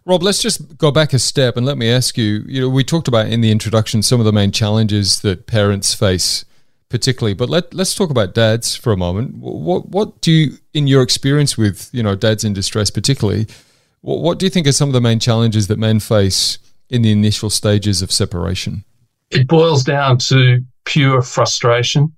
Rob, 0.06 0.22
let's 0.22 0.40
just 0.40 0.78
go 0.78 0.92
back 0.92 1.12
a 1.12 1.18
step 1.18 1.56
and 1.56 1.66
let 1.66 1.76
me 1.76 1.90
ask 1.90 2.16
you. 2.16 2.44
You 2.46 2.60
know, 2.60 2.68
we 2.68 2.84
talked 2.84 3.08
about 3.08 3.26
in 3.26 3.40
the 3.40 3.50
introduction 3.50 4.02
some 4.02 4.20
of 4.20 4.24
the 4.24 4.32
main 4.32 4.52
challenges 4.52 5.20
that 5.22 5.48
parents 5.48 5.94
face, 5.94 6.44
particularly. 6.88 7.34
But 7.34 7.50
let 7.50 7.74
let's 7.74 7.92
talk 7.92 8.08
about 8.08 8.32
dads 8.32 8.76
for 8.76 8.92
a 8.92 8.96
moment. 8.96 9.34
What 9.38 9.88
what 9.88 10.20
do 10.20 10.30
you, 10.30 10.58
in 10.72 10.86
your 10.86 11.02
experience 11.02 11.58
with 11.58 11.90
you 11.92 12.04
know 12.04 12.14
dads 12.14 12.44
in 12.44 12.52
distress, 12.52 12.88
particularly, 12.88 13.48
what, 14.00 14.20
what 14.20 14.38
do 14.38 14.46
you 14.46 14.50
think 14.50 14.68
are 14.68 14.72
some 14.72 14.88
of 14.88 14.92
the 14.92 15.00
main 15.00 15.18
challenges 15.18 15.66
that 15.66 15.78
men 15.78 15.98
face 15.98 16.58
in 16.88 17.02
the 17.02 17.10
initial 17.10 17.50
stages 17.50 18.00
of 18.00 18.12
separation? 18.12 18.84
It 19.32 19.48
boils 19.48 19.82
down 19.82 20.18
to 20.18 20.60
pure 20.84 21.20
frustration 21.20 22.14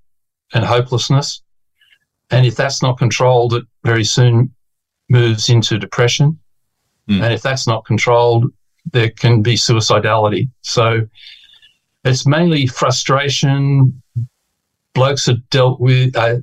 and 0.52 0.62
hopelessness, 0.62 1.40
and 2.28 2.44
if 2.44 2.54
that's 2.54 2.82
not 2.82 2.98
controlled, 2.98 3.54
it 3.54 3.64
very 3.82 4.04
soon 4.04 4.54
moves 5.08 5.48
into 5.48 5.78
depression 5.78 6.38
Mm. 7.08 7.22
And 7.22 7.32
if 7.32 7.42
that's 7.42 7.66
not 7.66 7.84
controlled, 7.84 8.46
there 8.92 9.10
can 9.10 9.42
be 9.42 9.54
suicidality. 9.54 10.50
So 10.62 11.06
it's 12.04 12.26
mainly 12.26 12.66
frustration. 12.66 14.02
Blokes 14.94 15.28
are 15.28 15.36
dealt 15.50 15.80
with 15.80 16.16
uh, 16.16 16.36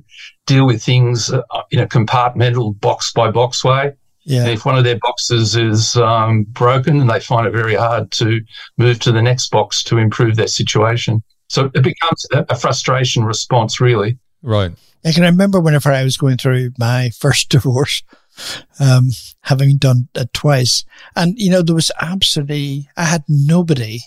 deal 0.46 0.66
with 0.66 0.82
things 0.82 1.32
uh, 1.32 1.42
in 1.70 1.80
a 1.80 1.86
compartmental 1.86 2.78
box 2.80 3.12
by 3.12 3.30
box 3.30 3.64
way. 3.64 3.92
Yeah. 4.24 4.42
And 4.42 4.50
if 4.50 4.64
one 4.64 4.76
of 4.76 4.82
their 4.82 4.98
boxes 4.98 5.54
is 5.54 5.96
um, 5.96 6.44
broken, 6.44 6.98
then 6.98 7.06
they 7.06 7.20
find 7.20 7.46
it 7.46 7.52
very 7.52 7.76
hard 7.76 8.10
to 8.12 8.40
move 8.76 8.98
to 9.00 9.12
the 9.12 9.22
next 9.22 9.50
box 9.50 9.84
to 9.84 9.98
improve 9.98 10.34
their 10.34 10.48
situation. 10.48 11.22
So 11.48 11.70
it 11.74 11.82
becomes 11.82 12.26
a, 12.32 12.44
a 12.48 12.56
frustration 12.56 13.24
response, 13.24 13.80
really. 13.80 14.18
Right. 14.42 14.72
I 15.04 15.12
can 15.12 15.22
remember 15.22 15.60
whenever 15.60 15.92
I 15.92 16.02
was 16.02 16.16
going 16.16 16.38
through 16.38 16.72
my 16.76 17.10
first 17.18 17.50
divorce, 17.50 18.02
um, 18.80 19.10
having 19.42 19.76
done 19.78 20.08
it 20.14 20.32
twice. 20.32 20.84
And, 21.14 21.38
you 21.38 21.50
know, 21.50 21.62
there 21.62 21.74
was 21.74 21.90
absolutely, 22.00 22.88
I 22.96 23.04
had 23.04 23.24
nobody, 23.28 24.00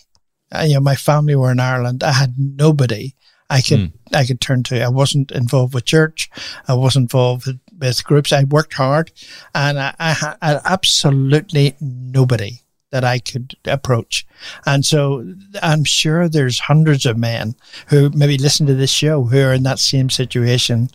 uh, 0.52 0.64
you 0.66 0.74
know, 0.74 0.80
my 0.80 0.96
family 0.96 1.36
were 1.36 1.52
in 1.52 1.60
Ireland. 1.60 2.02
I 2.02 2.12
had 2.12 2.34
nobody 2.38 3.14
I 3.48 3.62
could, 3.62 3.78
mm. 3.78 3.92
I 4.14 4.24
could 4.24 4.40
turn 4.40 4.62
to. 4.64 4.80
I 4.82 4.88
wasn't 4.88 5.32
involved 5.32 5.74
with 5.74 5.84
church. 5.84 6.30
I 6.68 6.74
wasn't 6.74 7.04
involved 7.04 7.46
with, 7.46 7.60
with 7.78 8.04
groups. 8.04 8.32
I 8.32 8.44
worked 8.44 8.74
hard 8.74 9.10
and 9.54 9.78
I, 9.78 9.94
I 9.98 10.12
had 10.12 10.60
absolutely 10.64 11.76
nobody 11.80 12.60
that 12.90 13.04
I 13.04 13.18
could 13.18 13.56
approach. 13.64 14.26
And 14.66 14.84
so 14.84 15.34
I'm 15.62 15.84
sure 15.84 16.28
there's 16.28 16.58
hundreds 16.58 17.06
of 17.06 17.16
men 17.16 17.54
who 17.88 18.10
maybe 18.10 18.36
listen 18.36 18.66
to 18.66 18.74
this 18.74 18.90
show 18.90 19.24
who 19.24 19.40
are 19.40 19.52
in 19.52 19.62
that 19.62 19.78
same 19.78 20.10
situation 20.10 20.88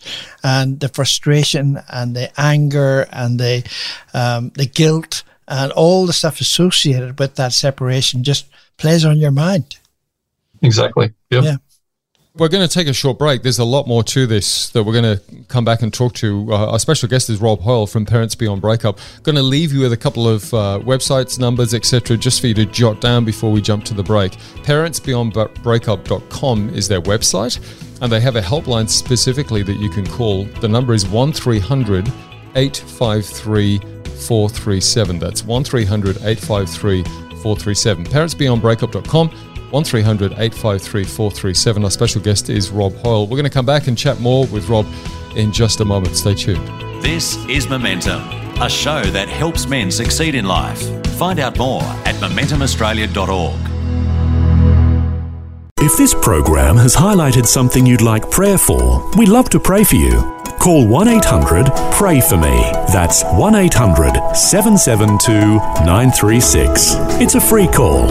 and 0.43 0.79
the 0.79 0.89
frustration 0.89 1.79
and 1.89 2.15
the 2.15 2.31
anger 2.39 3.07
and 3.11 3.39
the, 3.39 3.69
um, 4.13 4.51
the 4.55 4.65
guilt 4.65 5.23
and 5.47 5.71
all 5.71 6.05
the 6.05 6.13
stuff 6.13 6.41
associated 6.41 7.19
with 7.19 7.35
that 7.35 7.53
separation 7.53 8.23
just 8.23 8.47
plays 8.77 9.05
on 9.05 9.17
your 9.17 9.31
mind. 9.31 9.77
Exactly. 10.61 11.13
Yep. 11.29 11.43
Yeah. 11.43 11.57
We're 12.37 12.49
going 12.49 12.67
to 12.67 12.73
take 12.73 12.89
a 12.89 12.93
short 12.93 13.17
break. 13.17 13.43
There's 13.43 13.59
a 13.59 13.63
lot 13.63 13.87
more 13.87 14.03
to 14.03 14.27
this 14.27 14.67
that 14.71 14.83
we're 14.83 14.91
going 14.91 15.17
to 15.17 15.21
come 15.47 15.63
back 15.63 15.81
and 15.81 15.93
talk 15.93 16.11
to. 16.15 16.51
Uh, 16.51 16.71
our 16.71 16.79
special 16.79 17.07
guest 17.07 17.29
is 17.29 17.39
Rob 17.39 17.61
Hoile 17.61 17.89
from 17.89 18.05
Parents 18.05 18.35
Beyond 18.35 18.61
Breakup. 18.61 18.99
Going 19.23 19.37
to 19.37 19.41
leave 19.41 19.71
you 19.71 19.79
with 19.79 19.93
a 19.93 19.97
couple 19.97 20.27
of 20.27 20.53
uh, 20.53 20.81
websites, 20.83 21.39
numbers, 21.39 21.73
etc., 21.73 22.17
just 22.17 22.41
for 22.41 22.47
you 22.47 22.53
to 22.55 22.65
jot 22.65 22.99
down 22.99 23.23
before 23.23 23.53
we 23.53 23.61
jump 23.61 23.85
to 23.85 23.93
the 23.93 24.03
break. 24.03 24.33
Parentsbeyondbreakup.com 24.63 26.69
is 26.71 26.89
their 26.89 27.01
website, 27.01 28.01
and 28.01 28.11
they 28.11 28.19
have 28.19 28.35
a 28.35 28.41
helpline 28.41 28.89
specifically 28.89 29.63
that 29.63 29.77
you 29.77 29.89
can 29.89 30.05
call. 30.05 30.43
The 30.43 30.67
number 30.67 30.93
is 30.93 31.07
1300 31.07 32.09
853 32.57 33.77
437. 33.77 35.19
That's 35.19 35.45
1300 35.45 36.17
853 36.17 37.03
437. 37.03 38.05
Parentsbeyondbreakup.com 38.07 39.54
1300 39.75 40.31
853 40.39 41.03
437. 41.03 41.83
Our 41.83 41.91
special 41.91 42.21
guest 42.21 42.49
is 42.49 42.71
Rob 42.71 42.93
Hoile. 42.93 43.27
We're 43.27 43.35
going 43.35 43.43
to 43.43 43.49
come 43.49 43.65
back 43.65 43.87
and 43.87 43.97
chat 43.97 44.21
more 44.21 44.47
with 44.47 44.69
Rob 44.69 44.87
in 45.35 45.51
just 45.51 45.81
a 45.81 45.85
moment. 45.85 46.15
Stay 46.15 46.33
tuned. 46.33 46.65
This 47.03 47.35
is 47.47 47.67
Momentum, 47.67 48.21
a 48.61 48.69
show 48.69 49.03
that 49.03 49.27
helps 49.27 49.67
men 49.67 49.91
succeed 49.91 50.33
in 50.33 50.45
life. 50.45 50.81
Find 51.17 51.41
out 51.41 51.57
more 51.57 51.81
at 51.81 52.15
momentumaustralia.org. 52.15 53.59
If 55.81 55.97
this 55.97 56.13
program 56.13 56.77
has 56.77 56.95
highlighted 56.95 57.45
something 57.45 57.85
you'd 57.85 58.01
like 58.01 58.31
prayer 58.31 58.57
for, 58.57 59.11
we'd 59.17 59.27
love 59.27 59.49
to 59.49 59.59
pray 59.59 59.83
for 59.83 59.95
you. 59.95 60.34
Call 60.65 60.87
1 60.87 61.07
800 61.07 61.67
Pray 61.91 62.19
For 62.19 62.37
Me. 62.37 62.71
That's 62.91 63.23
1 63.23 63.53
800 63.53 64.35
772 64.35 65.31
936. 65.85 66.95
It's 67.21 67.35
a 67.35 67.39
free 67.39 67.67
call 67.67 68.09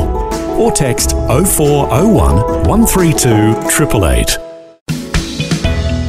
or 0.62 0.70
text 0.70 1.11
0401 1.11 2.37
132 2.68 3.28
888. 3.28 4.38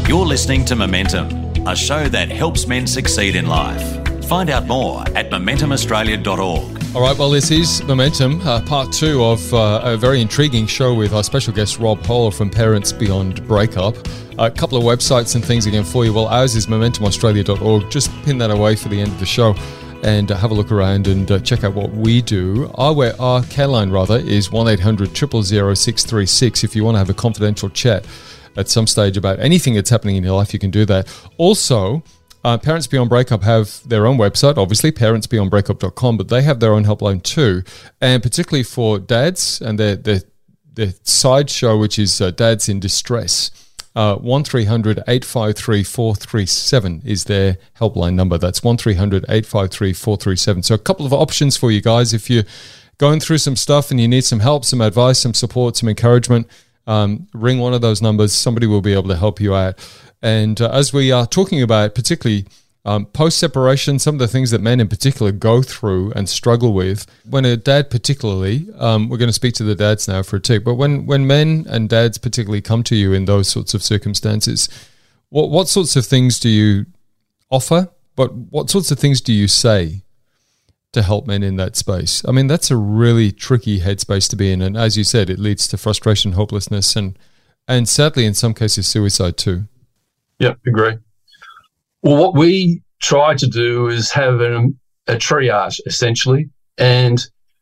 You're 0.08 0.24
listening 0.24 0.64
to 0.66 0.76
Momentum, 0.76 1.30
a 1.66 1.76
show 1.76 2.08
that 2.10 2.30
helps 2.30 2.68
men 2.68 2.86
succeed 2.86 3.36
in 3.36 3.48
life. 3.48 4.26
Find 4.26 4.52
out 4.52 4.68
more 4.68 5.02
at 5.16 5.32
momentumaustralia.org. 5.32 6.96
All 6.96 7.02
right, 7.02 7.18
well, 7.18 7.32
this 7.32 7.50
is 7.50 7.82
Momentum, 7.86 8.40
uh, 8.42 8.62
part 8.62 8.94
two 8.94 9.24
of 9.24 9.52
uh, 9.52 9.82
a 9.84 9.98
very 9.98 10.22
intriguing 10.22 10.68
show 10.68 10.94
with 10.94 11.12
our 11.12 11.24
special 11.24 11.54
guest, 11.54 11.80
Rob 11.80 11.98
Hoile 12.02 12.32
from 12.32 12.52
Parents 12.52 12.94
Beyond 12.94 13.48
Breakup. 13.48 13.96
A 14.38 14.52
couple 14.52 14.78
of 14.78 14.84
websites 14.84 15.36
and 15.36 15.46
things 15.46 15.66
again 15.66 15.86
for 15.86 16.04
you. 16.04 16.14
Well, 16.14 16.28
ours 16.28 16.56
is 16.56 16.68
momentumaustralia.org. 16.68 17.90
Just 17.90 18.12
pin 18.24 18.38
that 18.40 18.52
away 18.52 18.76
for 18.76 18.90
the 18.90 19.00
end 19.00 19.12
of 19.12 19.20
the 19.20 19.26
show 19.26 19.56
and 20.04 20.30
uh, 20.30 20.36
have 20.36 20.52
a 20.52 20.54
look 20.54 20.74
around 20.74 21.08
and 21.08 21.32
uh, 21.32 21.40
check 21.40 21.64
out 21.64 21.74
what 21.74 21.92
we 21.92 22.22
do. 22.22 22.70
Our, 22.76 23.14
our 23.20 23.44
care 23.44 23.68
line, 23.68 23.92
rather, 23.92 24.18
is 24.18 24.52
1 24.52 24.68
800 24.68 25.16
636. 25.16 26.64
If 26.66 26.76
you 26.76 26.84
want 26.84 26.96
to 26.96 27.00
have 27.00 27.10
a 27.10 27.14
confidential 27.14 27.70
chat 27.70 28.06
at 28.58 28.68
some 28.68 28.88
stage 28.88 29.16
about 29.16 29.40
anything 29.40 29.74
that's 29.74 29.90
happening 29.90 30.18
in 30.18 30.24
your 30.24 30.36
life, 30.36 30.54
you 30.54 30.60
can 30.60 30.70
do 30.70 30.86
that. 30.86 31.08
Also, 31.38 32.04
uh, 32.44 32.58
Parents 32.58 32.88
Beyond 32.88 33.10
Breakup 33.10 33.42
have 33.44 33.88
their 33.88 34.06
own 34.06 34.18
website, 34.18 34.58
obviously, 34.58 34.92
parentsbeyondbreakup.com, 34.92 36.18
but 36.18 36.28
they 36.28 36.42
have 36.44 36.60
their 36.60 36.74
own 36.74 36.84
helpline 36.84 37.24
too. 37.24 37.64
And 38.02 38.22
particularly 38.22 38.64
for 38.64 39.00
dads 39.00 39.62
and 39.62 39.80
their, 39.80 39.96
their, 39.96 40.20
their 40.74 40.94
side 41.04 41.50
show, 41.50 41.78
which 41.78 41.98
is 41.98 42.20
uh, 42.20 42.32
Dads 42.32 42.68
in 42.68 42.82
Distress. 42.82 43.50
Uh, 43.96 44.16
1300 44.18 45.00
853 45.08 45.84
437 45.84 47.02
is 47.06 47.24
their 47.26 47.58
helpline 47.80 48.16
number. 48.16 48.38
That's 48.38 48.62
1300 48.62 49.24
853 49.30 49.94
437. 49.94 50.64
So, 50.64 50.76
a 50.76 50.78
couple 50.78 51.06
of 51.06 51.14
options 51.14 51.56
for 51.56 51.72
you 51.72 51.82
guys. 51.82 52.14
If 52.14 52.30
you're 52.30 52.44
going 52.98 53.20
through 53.20 53.38
some 53.38 53.56
stuff 53.56 53.92
and 53.92 54.00
you 54.00 54.08
need 54.08 54.26
some 54.26 54.40
help, 54.40 54.66
some 54.66 54.82
advice, 54.82 55.20
some 55.20 55.34
support, 55.34 55.78
some 55.78 55.88
encouragement, 55.88 56.48
um, 56.88 57.28
ring 57.34 57.60
one 57.60 57.74
of 57.74 57.82
those 57.82 58.02
numbers. 58.02 58.34
Somebody 58.34 58.68
will 58.68 58.82
be 58.82 58.94
able 58.94 59.10
to 59.10 59.18
help 59.18 59.40
you 59.40 59.56
out. 59.56 59.76
And 60.22 60.60
uh, 60.60 60.72
as 60.72 60.94
we 60.94 61.12
are 61.12 61.26
talking 61.26 61.62
about, 61.62 61.96
particularly 61.96 62.46
Um, 62.86 63.08
Post 63.08 63.40
separation, 63.40 63.98
some 63.98 64.16
of 64.16 64.20
the 64.20 64.28
things 64.28 64.52
that 64.52 64.62
men 64.62 64.80
in 64.80 64.88
particular 64.88 65.32
go 65.32 65.64
through 65.64 66.12
and 66.12 66.30
struggle 66.30 66.72
with. 66.72 67.08
When 67.28 67.44
a 67.44 67.58
dad, 67.58 67.90
particularly, 67.90 68.68
um, 68.78 69.10
we're 69.10 69.18
going 69.18 69.30
to 69.30 69.34
speak 69.34 69.56
to 69.56 69.64
the 69.64 69.74
dads 69.74 70.08
now 70.08 70.22
for 70.22 70.36
a 70.36 70.40
tick, 70.40 70.64
but 70.64 70.76
when, 70.76 71.08
when 71.08 71.26
men 71.26 71.66
and 71.68 71.90
dads 71.90 72.20
particularly 72.20 72.62
come 72.62 72.84
to 72.84 72.96
you 72.96 73.12
in 73.12 73.26
those 73.26 73.48
sorts 73.48 73.74
of 73.74 73.82
circumstances, 73.82 74.70
what, 75.30 75.50
what 75.50 75.68
sorts 75.68 75.96
of 75.96 76.06
things 76.06 76.40
do 76.40 76.48
you 76.48 76.86
offer? 77.50 77.90
But 78.16 78.34
what 78.34 78.70
sorts 78.70 78.92
of 78.92 79.00
things 79.00 79.20
do 79.20 79.34
you 79.34 79.48
say 79.48 80.04
to 80.94 81.02
help 81.02 81.26
men 81.26 81.42
in 81.42 81.56
that 81.58 81.76
space? 81.76 82.24
I 82.28 82.32
mean, 82.32 82.48
that's 82.48 82.70
a 82.70 82.78
really 82.78 83.32
tricky 83.32 83.80
headspace 83.80 84.30
to 84.30 84.36
be 84.36 84.52
in. 84.52 84.62
And 84.62 84.78
as 84.78 84.96
you 84.96 85.04
said, 85.04 85.30
it 85.30 85.40
leads 85.40 85.68
to 85.70 85.78
frustration, 85.78 86.34
hopelessness, 86.34 86.96
and, 86.96 87.18
and 87.68 87.90
sadly, 87.90 88.26
in 88.26 88.36
some 88.36 88.54
cases, 88.54 88.88
suicide 88.88 89.38
too. 89.38 89.66
Yeah, 90.40 90.54
agree. 90.68 91.00
Well, 92.06 92.18
what 92.18 92.36
we 92.36 92.84
try 93.02 93.34
to 93.34 93.48
do 93.48 93.88
is 93.88 94.12
have 94.12 94.40
an, 94.40 94.80
a 95.08 95.16
triage 95.16 95.80
essentially. 95.88 96.52
And 96.78 97.20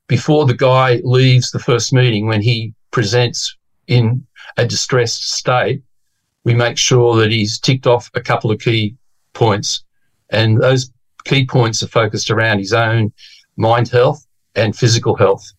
before 0.08 0.46
the 0.46 0.54
guy 0.54 1.00
leaves 1.06 1.52
the 1.52 1.60
first 1.60 1.94
meeting, 1.94 2.28
when 2.28 2.42
he 2.42 2.74
presents 2.92 3.56
in 3.88 4.28
a 4.58 4.68
distressed 4.68 5.32
state, 5.32 5.82
we 6.44 6.54
make 6.54 6.78
sure 6.78 7.16
that 7.16 7.32
he's 7.32 7.58
ticked 7.58 7.88
off 7.88 8.12
a 8.16 8.22
couple 8.22 8.52
of 8.52 8.60
key 8.60 8.98
points. 9.32 9.86
And 10.30 10.62
those 10.62 10.92
key 11.24 11.46
points 11.46 11.82
are 11.82 11.88
focused 11.88 12.30
around 12.30 12.60
his 12.60 12.74
own 12.74 13.14
mind 13.56 13.88
health 13.88 14.28
and 14.56 14.76
physical 14.76 15.16
health. 15.16 15.54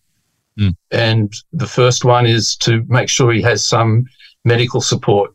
Mm. 0.59 0.75
And 0.91 1.33
the 1.51 1.65
first 1.65 2.05
one 2.05 2.27
is 2.27 2.55
to 2.57 2.83
make 2.87 3.09
sure 3.09 3.33
he 3.33 3.41
has 3.41 3.65
some 3.65 4.05
medical 4.43 4.79
support 4.79 5.34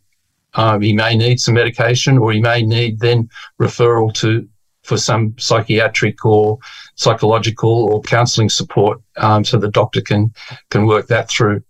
um, 0.54 0.80
he 0.80 0.92
may 0.92 1.16
need 1.16 1.40
some 1.40 1.54
medication, 1.54 2.18
or 2.18 2.32
he 2.32 2.40
may 2.40 2.62
need 2.62 3.00
then 3.00 3.28
referral 3.60 4.12
to 4.14 4.48
for 4.82 4.96
some 4.96 5.34
psychiatric 5.38 6.24
or 6.24 6.58
psychological 6.96 7.92
or 7.92 8.00
counselling 8.02 8.48
support, 8.48 9.00
um, 9.18 9.44
so 9.44 9.58
the 9.58 9.70
doctor 9.70 10.00
can 10.00 10.32
can 10.70 10.86
work 10.86 11.06
that 11.08 11.28
through. 11.28 11.62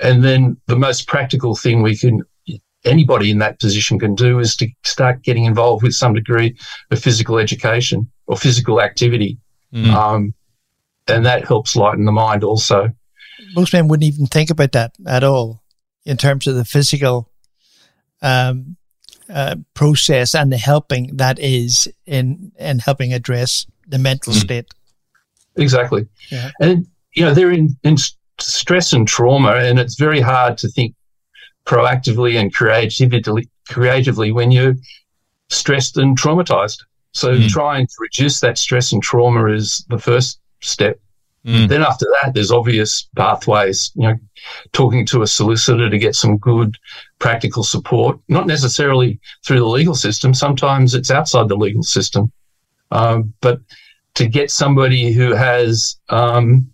And 0.00 0.24
then 0.24 0.56
the 0.66 0.76
most 0.76 1.06
practical 1.06 1.56
thing 1.56 1.82
we 1.82 1.96
can 1.96 2.22
anybody 2.84 3.30
in 3.30 3.38
that 3.38 3.60
position 3.60 3.98
can 3.98 4.14
do 4.14 4.38
is 4.38 4.56
to 4.56 4.68
start 4.84 5.22
getting 5.22 5.44
involved 5.44 5.82
with 5.82 5.94
some 5.94 6.14
degree 6.14 6.56
of 6.90 6.98
physical 6.98 7.38
education 7.38 8.10
or 8.26 8.36
physical 8.36 8.80
activity. 8.80 9.38
Mm. 9.72 9.92
Um, 9.92 10.34
and 11.08 11.24
that 11.26 11.46
helps 11.46 11.76
lighten 11.76 12.04
the 12.04 12.12
mind 12.12 12.44
also. 12.44 12.90
Most 13.54 13.72
men 13.72 13.88
wouldn't 13.88 14.12
even 14.12 14.26
think 14.26 14.50
about 14.50 14.72
that 14.72 14.94
at 15.06 15.24
all 15.24 15.62
in 16.04 16.16
terms 16.16 16.46
of 16.46 16.54
the 16.54 16.64
physical 16.64 17.30
um, 18.22 18.76
uh, 19.28 19.56
process 19.74 20.34
and 20.34 20.52
the 20.52 20.56
helping 20.56 21.16
that 21.16 21.38
is 21.38 21.92
in 22.06 22.52
in 22.58 22.78
helping 22.78 23.12
address 23.12 23.66
the 23.86 23.98
mental 23.98 24.32
mm. 24.32 24.40
state. 24.40 24.66
Exactly, 25.56 26.06
yeah. 26.30 26.50
and 26.60 26.86
you 27.14 27.24
know 27.24 27.34
they're 27.34 27.52
in, 27.52 27.76
in 27.82 27.96
stress 28.40 28.92
and 28.92 29.06
trauma, 29.06 29.56
and 29.56 29.78
it's 29.78 29.98
very 29.98 30.20
hard 30.20 30.56
to 30.58 30.68
think 30.68 30.94
proactively 31.66 32.38
and 32.38 32.54
creatively 32.54 33.48
creatively 33.68 34.32
when 34.32 34.50
you're 34.50 34.74
stressed 35.50 35.96
and 35.96 36.18
traumatized. 36.18 36.78
So 37.12 37.34
mm. 37.34 37.48
trying 37.48 37.86
to 37.86 37.94
reduce 38.00 38.40
that 38.40 38.56
stress 38.56 38.92
and 38.92 39.02
trauma 39.02 39.52
is 39.52 39.84
the 39.88 39.98
first 39.98 40.40
step. 40.60 40.98
Mm. 41.46 41.68
Then 41.68 41.82
after 41.82 42.06
that, 42.22 42.34
there's 42.34 42.52
obvious 42.52 43.08
pathways. 43.16 43.90
You 43.96 44.08
know, 44.08 44.14
talking 44.72 45.04
to 45.06 45.22
a 45.22 45.26
solicitor 45.26 45.90
to 45.90 45.98
get 45.98 46.14
some 46.14 46.36
good 46.38 46.76
practical 47.18 47.64
support, 47.64 48.18
not 48.28 48.46
necessarily 48.46 49.20
through 49.44 49.58
the 49.58 49.66
legal 49.66 49.94
system. 49.94 50.34
Sometimes 50.34 50.94
it's 50.94 51.10
outside 51.10 51.48
the 51.48 51.56
legal 51.56 51.82
system, 51.82 52.30
um, 52.90 53.34
but 53.40 53.60
to 54.14 54.28
get 54.28 54.50
somebody 54.50 55.12
who 55.12 55.32
has 55.32 55.96
um, 56.10 56.70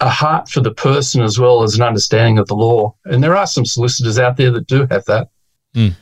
a 0.00 0.08
heart 0.08 0.48
for 0.48 0.60
the 0.60 0.74
person 0.74 1.22
as 1.22 1.38
well 1.38 1.62
as 1.62 1.74
an 1.74 1.82
understanding 1.82 2.38
of 2.38 2.46
the 2.48 2.54
law. 2.54 2.94
And 3.04 3.22
there 3.22 3.36
are 3.36 3.46
some 3.46 3.66
solicitors 3.66 4.18
out 4.18 4.36
there 4.36 4.50
that 4.52 4.66
do 4.66 4.86
have 4.90 5.04
that. 5.04 5.28
Mm. 5.74 5.94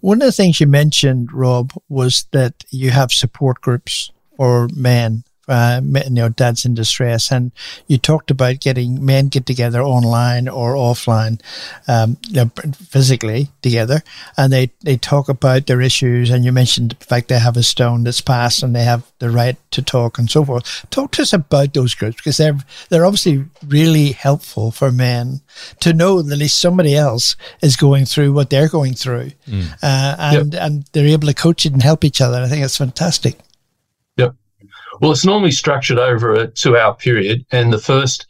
One 0.00 0.20
of 0.20 0.26
the 0.26 0.32
things 0.32 0.60
you 0.60 0.66
mentioned, 0.66 1.32
Rob, 1.32 1.72
was 1.88 2.26
that 2.32 2.64
you 2.70 2.90
have 2.90 3.12
support 3.12 3.60
groups 3.60 4.10
for 4.36 4.68
men 4.74 5.24
uh, 5.48 5.80
you 5.82 6.10
know, 6.10 6.28
dads 6.28 6.64
in 6.64 6.74
distress. 6.74 7.32
And 7.32 7.52
you 7.86 7.98
talked 7.98 8.30
about 8.30 8.60
getting 8.60 9.04
men 9.04 9.28
get 9.28 9.46
together 9.46 9.82
online 9.82 10.48
or 10.48 10.74
offline, 10.74 11.40
um, 11.88 12.18
you 12.28 12.44
know, 12.44 12.50
physically 12.72 13.48
together, 13.62 14.02
and 14.36 14.52
they, 14.52 14.70
they 14.82 14.96
talk 14.96 15.28
about 15.28 15.66
their 15.66 15.80
issues. 15.80 16.30
And 16.30 16.44
you 16.44 16.52
mentioned 16.52 16.96
the 16.98 17.04
fact 17.04 17.28
they 17.28 17.38
have 17.38 17.56
a 17.56 17.62
stone 17.62 18.04
that's 18.04 18.20
passed 18.20 18.62
and 18.62 18.74
they 18.74 18.84
have 18.84 19.10
the 19.18 19.30
right 19.30 19.56
to 19.70 19.82
talk 19.82 20.18
and 20.18 20.30
so 20.30 20.44
forth. 20.44 20.86
Talk 20.90 21.12
to 21.12 21.22
us 21.22 21.32
about 21.32 21.74
those 21.74 21.94
groups 21.94 22.16
because 22.16 22.36
they're 22.36 22.58
they're 22.88 23.06
obviously 23.06 23.44
really 23.66 24.12
helpful 24.12 24.70
for 24.70 24.92
men 24.92 25.40
to 25.80 25.92
know 25.92 26.22
that 26.22 26.32
at 26.32 26.38
least 26.38 26.60
somebody 26.60 26.94
else 26.94 27.36
is 27.62 27.76
going 27.76 28.04
through 28.04 28.32
what 28.32 28.50
they're 28.50 28.68
going 28.68 28.94
through, 28.94 29.32
mm. 29.46 29.72
uh, 29.82 30.16
and 30.18 30.52
yep. 30.52 30.62
and 30.62 30.84
they're 30.92 31.06
able 31.06 31.28
to 31.28 31.34
coach 31.34 31.66
it 31.66 31.72
and 31.72 31.82
help 31.82 32.04
each 32.04 32.20
other. 32.20 32.38
I 32.42 32.48
think 32.48 32.64
it's 32.64 32.76
fantastic. 32.76 33.38
Well, 35.00 35.12
it's 35.12 35.24
normally 35.24 35.52
structured 35.52 35.98
over 35.98 36.34
a 36.34 36.48
two 36.48 36.76
hour 36.76 36.94
period. 36.94 37.44
And 37.50 37.72
the 37.72 37.78
first 37.78 38.26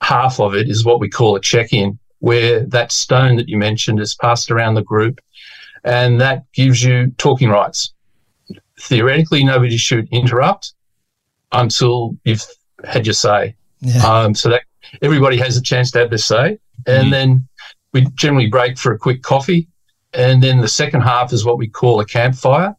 half 0.00 0.40
of 0.40 0.54
it 0.54 0.68
is 0.68 0.84
what 0.84 1.00
we 1.00 1.08
call 1.08 1.36
a 1.36 1.40
check 1.40 1.72
in, 1.72 1.98
where 2.20 2.64
that 2.66 2.92
stone 2.92 3.36
that 3.36 3.48
you 3.48 3.56
mentioned 3.56 4.00
is 4.00 4.14
passed 4.14 4.50
around 4.50 4.74
the 4.74 4.82
group. 4.82 5.20
And 5.84 6.20
that 6.20 6.44
gives 6.52 6.82
you 6.82 7.12
talking 7.18 7.48
rights. 7.48 7.94
Theoretically, 8.80 9.44
nobody 9.44 9.76
should 9.76 10.08
interrupt 10.10 10.74
until 11.52 12.16
you've 12.24 12.44
had 12.84 13.06
your 13.06 13.14
say. 13.14 13.56
Yeah. 13.80 14.04
Um, 14.04 14.34
so 14.34 14.50
that 14.50 14.62
everybody 15.02 15.36
has 15.38 15.56
a 15.56 15.62
chance 15.62 15.90
to 15.92 16.00
have 16.00 16.10
their 16.10 16.18
say. 16.18 16.58
And 16.86 17.08
mm. 17.08 17.10
then 17.10 17.48
we 17.92 18.06
generally 18.14 18.48
break 18.48 18.78
for 18.78 18.92
a 18.92 18.98
quick 18.98 19.22
coffee. 19.22 19.68
And 20.12 20.42
then 20.42 20.60
the 20.60 20.68
second 20.68 21.02
half 21.02 21.32
is 21.32 21.44
what 21.44 21.58
we 21.58 21.68
call 21.68 22.00
a 22.00 22.04
campfire, 22.04 22.74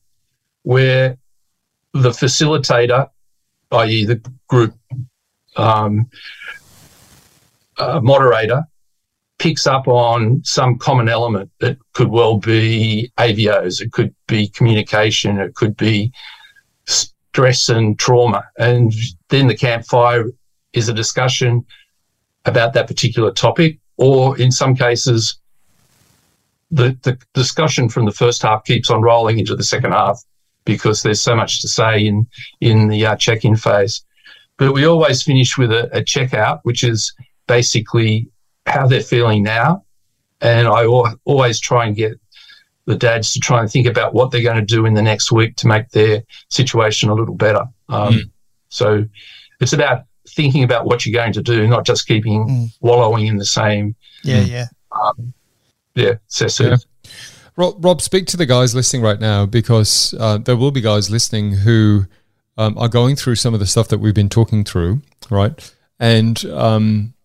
where 0.63 1.17
the 1.93 2.10
facilitator, 2.10 3.10
i.e., 3.71 4.06
the 4.06 4.21
group 4.47 4.73
um, 5.56 6.10
uh, 7.78 7.99
moderator, 8.02 8.63
picks 9.39 9.65
up 9.65 9.88
on 9.88 10.41
some 10.43 10.78
common 10.78 11.08
element 11.08 11.49
that 11.60 11.78
could 11.93 12.10
well 12.10 12.38
be 12.38 13.12
AVOs, 13.17 13.82
it 13.82 13.91
could 13.91 14.13
be 14.28 14.49
communication, 14.49 15.39
it 15.39 15.56
could 15.56 15.75
be 15.78 16.12
stress 16.86 17.69
and 17.69 17.97
trauma. 17.97 18.43
And 18.58 18.93
then 19.30 19.47
the 19.47 19.56
campfire 19.56 20.25
is 20.73 20.89
a 20.89 20.93
discussion 20.93 21.65
about 22.45 22.73
that 22.73 22.88
particular 22.88 23.32
topic, 23.32 23.80
or 23.97 24.38
in 24.38 24.52
some 24.52 24.75
cases, 24.75 25.39
the, 26.71 26.97
the 27.04 27.17
discussion 27.34 27.89
from 27.89 28.06
the 28.06 28.12
first 28.12 28.41
half 28.41 28.63
keeps 28.65 28.89
on 28.89 29.02
rolling 29.02 29.39
into 29.39 29.56
the 29.56 29.63
second 29.63 29.91
half 29.91 30.21
because 30.70 31.02
there's 31.02 31.22
so 31.22 31.36
much 31.36 31.62
to 31.62 31.68
say 31.68 32.06
in 32.06 32.28
in 32.62 32.88
the 32.88 33.06
uh, 33.06 33.16
check-in 33.16 33.56
phase. 33.56 34.04
But 34.58 34.74
we 34.74 34.86
always 34.86 35.24
finish 35.24 35.58
with 35.58 35.72
a, 35.72 35.86
a 35.98 36.02
checkout, 36.02 36.60
which 36.64 36.84
is 36.84 37.14
basically 37.48 38.30
how 38.66 38.88
they're 38.88 39.02
feeling 39.02 39.44
now. 39.44 39.84
And 40.42 40.68
I 40.68 40.84
al- 40.84 41.16
always 41.26 41.60
try 41.60 41.86
and 41.86 41.96
get 41.96 42.20
the 42.86 42.96
dads 42.96 43.34
to 43.34 43.40
try 43.40 43.60
and 43.62 43.72
think 43.72 43.88
about 43.88 44.14
what 44.14 44.32
they're 44.32 44.44
going 44.44 44.66
to 44.66 44.76
do 44.76 44.86
in 44.86 44.94
the 44.94 45.02
next 45.02 45.32
week 45.32 45.56
to 45.58 45.68
make 45.68 45.90
their 45.90 46.24
situation 46.50 47.10
a 47.10 47.14
little 47.14 47.36
better. 47.36 47.66
Um, 47.88 48.14
mm. 48.14 48.32
So 48.70 49.06
it's 49.60 49.74
about 49.74 50.04
thinking 50.28 50.64
about 50.64 50.86
what 50.86 51.06
you're 51.06 51.20
going 51.20 51.34
to 51.34 51.42
do, 51.42 51.68
not 51.68 51.86
just 51.86 52.08
keeping 52.08 52.48
mm. 52.48 52.68
wallowing 52.82 53.28
in 53.28 53.38
the 53.38 53.46
same. 53.46 53.96
Yeah, 54.24 54.42
yeah. 54.42 54.66
Um, 54.92 55.34
yeah, 55.96 56.16
yeah. 56.70 56.76
Rob, 57.60 57.84
Rob, 57.84 58.02
speak 58.02 58.26
to 58.28 58.38
the 58.38 58.45
guys 58.45 58.74
listening 58.74 59.02
right 59.02 59.19
now 59.19 59.45
because 59.45 60.15
uh, 60.17 60.38
there 60.38 60.56
will 60.56 60.72
be 60.72 60.80
guys 60.80 61.10
listening 61.10 61.52
who 61.52 62.06
um, 62.58 62.78
are 62.78 62.88
going 62.88 63.17
through 63.17 63.36
some 63.36 63.54
of 63.54 63.60
the 63.60 63.67
stuff 63.67 63.89
that 63.89 63.98
we've 63.98 64.13
been 64.13 64.30
talking 64.30 64.63
through, 64.63 65.02
right? 65.30 65.76
And 66.00 66.41
um, 66.45 67.15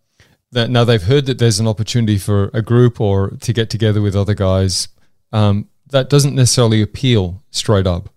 that 0.51 0.71
now 0.71 0.83
they've 0.83 1.01
heard 1.01 1.27
that 1.27 1.39
there's 1.39 1.61
an 1.61 1.69
opportunity 1.69 2.19
for 2.19 2.51
a 2.53 2.63
group 2.63 3.01
or 3.01 3.31
to 3.43 3.53
get 3.53 3.71
together 3.71 4.03
with 4.03 4.17
other 4.17 4.35
guys. 4.35 4.89
Um, 5.33 5.69
that 5.91 6.11
doesn't 6.11 6.35
necessarily 6.35 6.83
appeal 6.83 7.41
straight 7.53 7.87
up. 7.87 8.09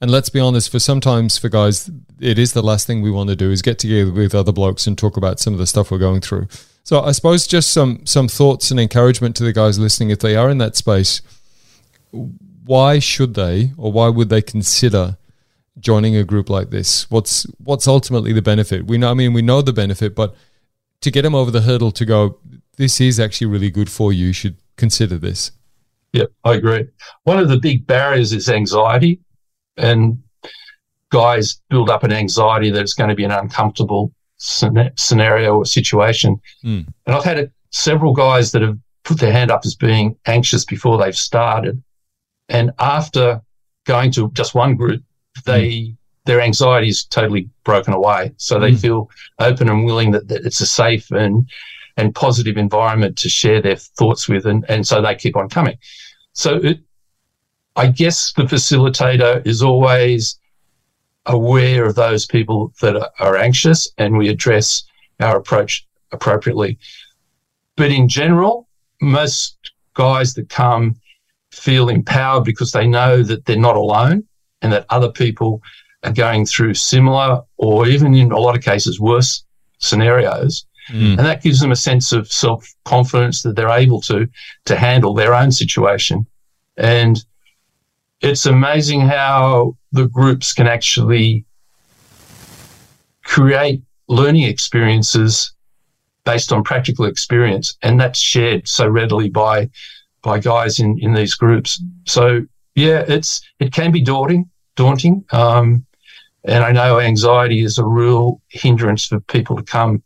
And 0.00 0.10
let's 0.10 0.30
be 0.30 0.40
honest, 0.40 0.70
for 0.70 0.78
sometimes 0.78 1.36
for 1.36 1.50
guys, 1.50 1.90
it 2.18 2.38
is 2.38 2.54
the 2.54 2.62
last 2.62 2.86
thing 2.86 3.02
we 3.02 3.10
want 3.10 3.28
to 3.28 3.36
do 3.36 3.50
is 3.50 3.60
get 3.60 3.78
together 3.78 4.12
with 4.12 4.34
other 4.34 4.52
blokes 4.52 4.86
and 4.86 4.96
talk 4.96 5.18
about 5.18 5.40
some 5.40 5.52
of 5.52 5.58
the 5.58 5.66
stuff 5.66 5.90
we're 5.90 5.98
going 5.98 6.22
through. 6.22 6.48
So 6.84 7.02
I 7.02 7.12
suppose 7.12 7.46
just 7.46 7.70
some 7.70 8.06
some 8.06 8.28
thoughts 8.28 8.70
and 8.70 8.80
encouragement 8.80 9.36
to 9.36 9.44
the 9.44 9.52
guys 9.52 9.78
listening 9.78 10.08
if 10.08 10.20
they 10.20 10.36
are 10.36 10.48
in 10.48 10.56
that 10.56 10.76
space 10.76 11.20
why 12.12 12.98
should 12.98 13.34
they 13.34 13.72
or 13.76 13.92
why 13.92 14.08
would 14.08 14.28
they 14.28 14.42
consider 14.42 15.16
joining 15.78 16.16
a 16.16 16.24
group 16.24 16.48
like 16.48 16.70
this? 16.70 17.10
What's 17.10 17.44
what's 17.58 17.86
ultimately 17.86 18.32
the 18.32 18.42
benefit? 18.42 18.86
We 18.86 18.98
know, 18.98 19.10
I 19.10 19.14
mean, 19.14 19.32
we 19.32 19.42
know 19.42 19.62
the 19.62 19.72
benefit, 19.72 20.14
but 20.14 20.34
to 21.00 21.10
get 21.10 21.22
them 21.22 21.34
over 21.34 21.50
the 21.50 21.62
hurdle 21.62 21.92
to 21.92 22.04
go, 22.04 22.38
this 22.76 23.00
is 23.00 23.20
actually 23.20 23.48
really 23.48 23.70
good 23.70 23.90
for 23.90 24.12
you. 24.12 24.26
You 24.28 24.32
should 24.32 24.56
consider 24.76 25.18
this. 25.18 25.52
Yeah, 26.12 26.24
I 26.44 26.54
agree. 26.54 26.86
One 27.24 27.38
of 27.38 27.48
the 27.48 27.58
big 27.58 27.86
barriers 27.86 28.32
is 28.32 28.48
anxiety. 28.48 29.20
and 29.76 30.22
guys 31.10 31.60
build 31.70 31.88
up 31.88 32.02
an 32.02 32.12
anxiety 32.12 32.70
that 32.70 32.80
it's 32.80 32.94
going 32.94 33.10
to 33.10 33.14
be 33.14 33.24
an 33.24 33.30
uncomfortable 33.30 34.12
scenario 34.38 35.56
or 35.56 35.64
situation. 35.64 36.40
Mm. 36.64 36.86
And 37.06 37.14
I've 37.14 37.24
had 37.24 37.38
a, 37.38 37.50
several 37.70 38.12
guys 38.12 38.52
that 38.52 38.62
have 38.62 38.76
put 39.04 39.20
their 39.20 39.32
hand 39.32 39.50
up 39.50 39.62
as 39.64 39.74
being 39.74 40.16
anxious 40.26 40.64
before 40.64 40.98
they've 40.98 41.16
started. 41.16 41.82
And 42.48 42.70
after 42.78 43.40
going 43.84 44.12
to 44.12 44.30
just 44.32 44.54
one 44.54 44.76
group, 44.76 45.02
they 45.44 45.70
mm. 45.70 45.96
their 46.24 46.40
anxiety 46.40 46.88
is 46.88 47.04
totally 47.04 47.48
broken 47.64 47.92
away. 47.92 48.32
So 48.36 48.58
they 48.58 48.72
mm. 48.72 48.80
feel 48.80 49.10
open 49.38 49.68
and 49.68 49.84
willing 49.84 50.12
that, 50.12 50.28
that 50.28 50.44
it's 50.44 50.60
a 50.60 50.66
safe 50.66 51.10
and 51.10 51.48
and 51.96 52.14
positive 52.14 52.56
environment 52.58 53.16
to 53.18 53.28
share 53.28 53.62
their 53.62 53.76
thoughts 53.76 54.28
with, 54.28 54.44
and, 54.44 54.64
and 54.68 54.86
so 54.86 55.00
they 55.00 55.14
keep 55.14 55.34
on 55.34 55.48
coming. 55.48 55.78
So 56.34 56.56
it, 56.56 56.80
I 57.74 57.86
guess 57.86 58.32
the 58.34 58.42
facilitator 58.42 59.46
is 59.46 59.62
always 59.62 60.38
aware 61.24 61.86
of 61.86 61.94
those 61.94 62.26
people 62.26 62.72
that 62.80 62.96
are, 62.96 63.10
are 63.18 63.36
anxious 63.36 63.90
and 63.98 64.16
we 64.16 64.28
address 64.28 64.84
our 65.20 65.36
approach 65.36 65.86
appropriately. 66.12 66.78
But 67.76 67.90
in 67.90 68.08
general, 68.08 68.68
most 69.00 69.72
guys 69.94 70.34
that 70.34 70.48
come 70.48 70.96
feel 71.56 71.88
empowered 71.88 72.44
because 72.44 72.72
they 72.72 72.86
know 72.86 73.22
that 73.22 73.44
they're 73.46 73.56
not 73.56 73.76
alone 73.76 74.24
and 74.62 74.72
that 74.72 74.86
other 74.90 75.10
people 75.10 75.62
are 76.04 76.12
going 76.12 76.46
through 76.46 76.74
similar 76.74 77.42
or 77.56 77.86
even 77.88 78.14
in 78.14 78.30
a 78.30 78.38
lot 78.38 78.56
of 78.56 78.62
cases 78.62 79.00
worse 79.00 79.44
scenarios. 79.78 80.66
Mm. 80.90 81.18
And 81.18 81.26
that 81.26 81.42
gives 81.42 81.60
them 81.60 81.72
a 81.72 81.76
sense 81.76 82.12
of 82.12 82.30
self 82.30 82.68
confidence 82.84 83.42
that 83.42 83.56
they're 83.56 83.68
able 83.70 84.00
to 84.02 84.28
to 84.66 84.76
handle 84.76 85.14
their 85.14 85.34
own 85.34 85.50
situation. 85.50 86.26
And 86.76 87.24
it's 88.20 88.46
amazing 88.46 89.00
how 89.00 89.76
the 89.92 90.06
groups 90.06 90.52
can 90.52 90.66
actually 90.66 91.44
create 93.24 93.82
learning 94.08 94.44
experiences 94.44 95.52
based 96.24 96.52
on 96.52 96.62
practical 96.62 97.04
experience, 97.04 97.76
and 97.82 98.00
that's 98.00 98.18
shared 98.18 98.68
so 98.68 98.86
readily 98.86 99.28
by 99.28 99.68
by 100.26 100.40
guys 100.40 100.80
in 100.80 100.98
in 100.98 101.14
these 101.14 101.34
groups. 101.34 101.82
So 102.04 102.42
yeah, 102.74 103.04
it's 103.08 103.40
it 103.60 103.72
can 103.72 103.92
be 103.92 104.02
daunting, 104.02 104.50
daunting, 104.74 105.24
um, 105.30 105.86
and 106.44 106.64
I 106.64 106.72
know 106.72 106.98
anxiety 106.98 107.60
is 107.60 107.78
a 107.78 107.84
real 107.84 108.42
hindrance 108.48 109.06
for 109.06 109.20
people 109.20 109.56
to 109.56 109.62
come. 109.62 110.02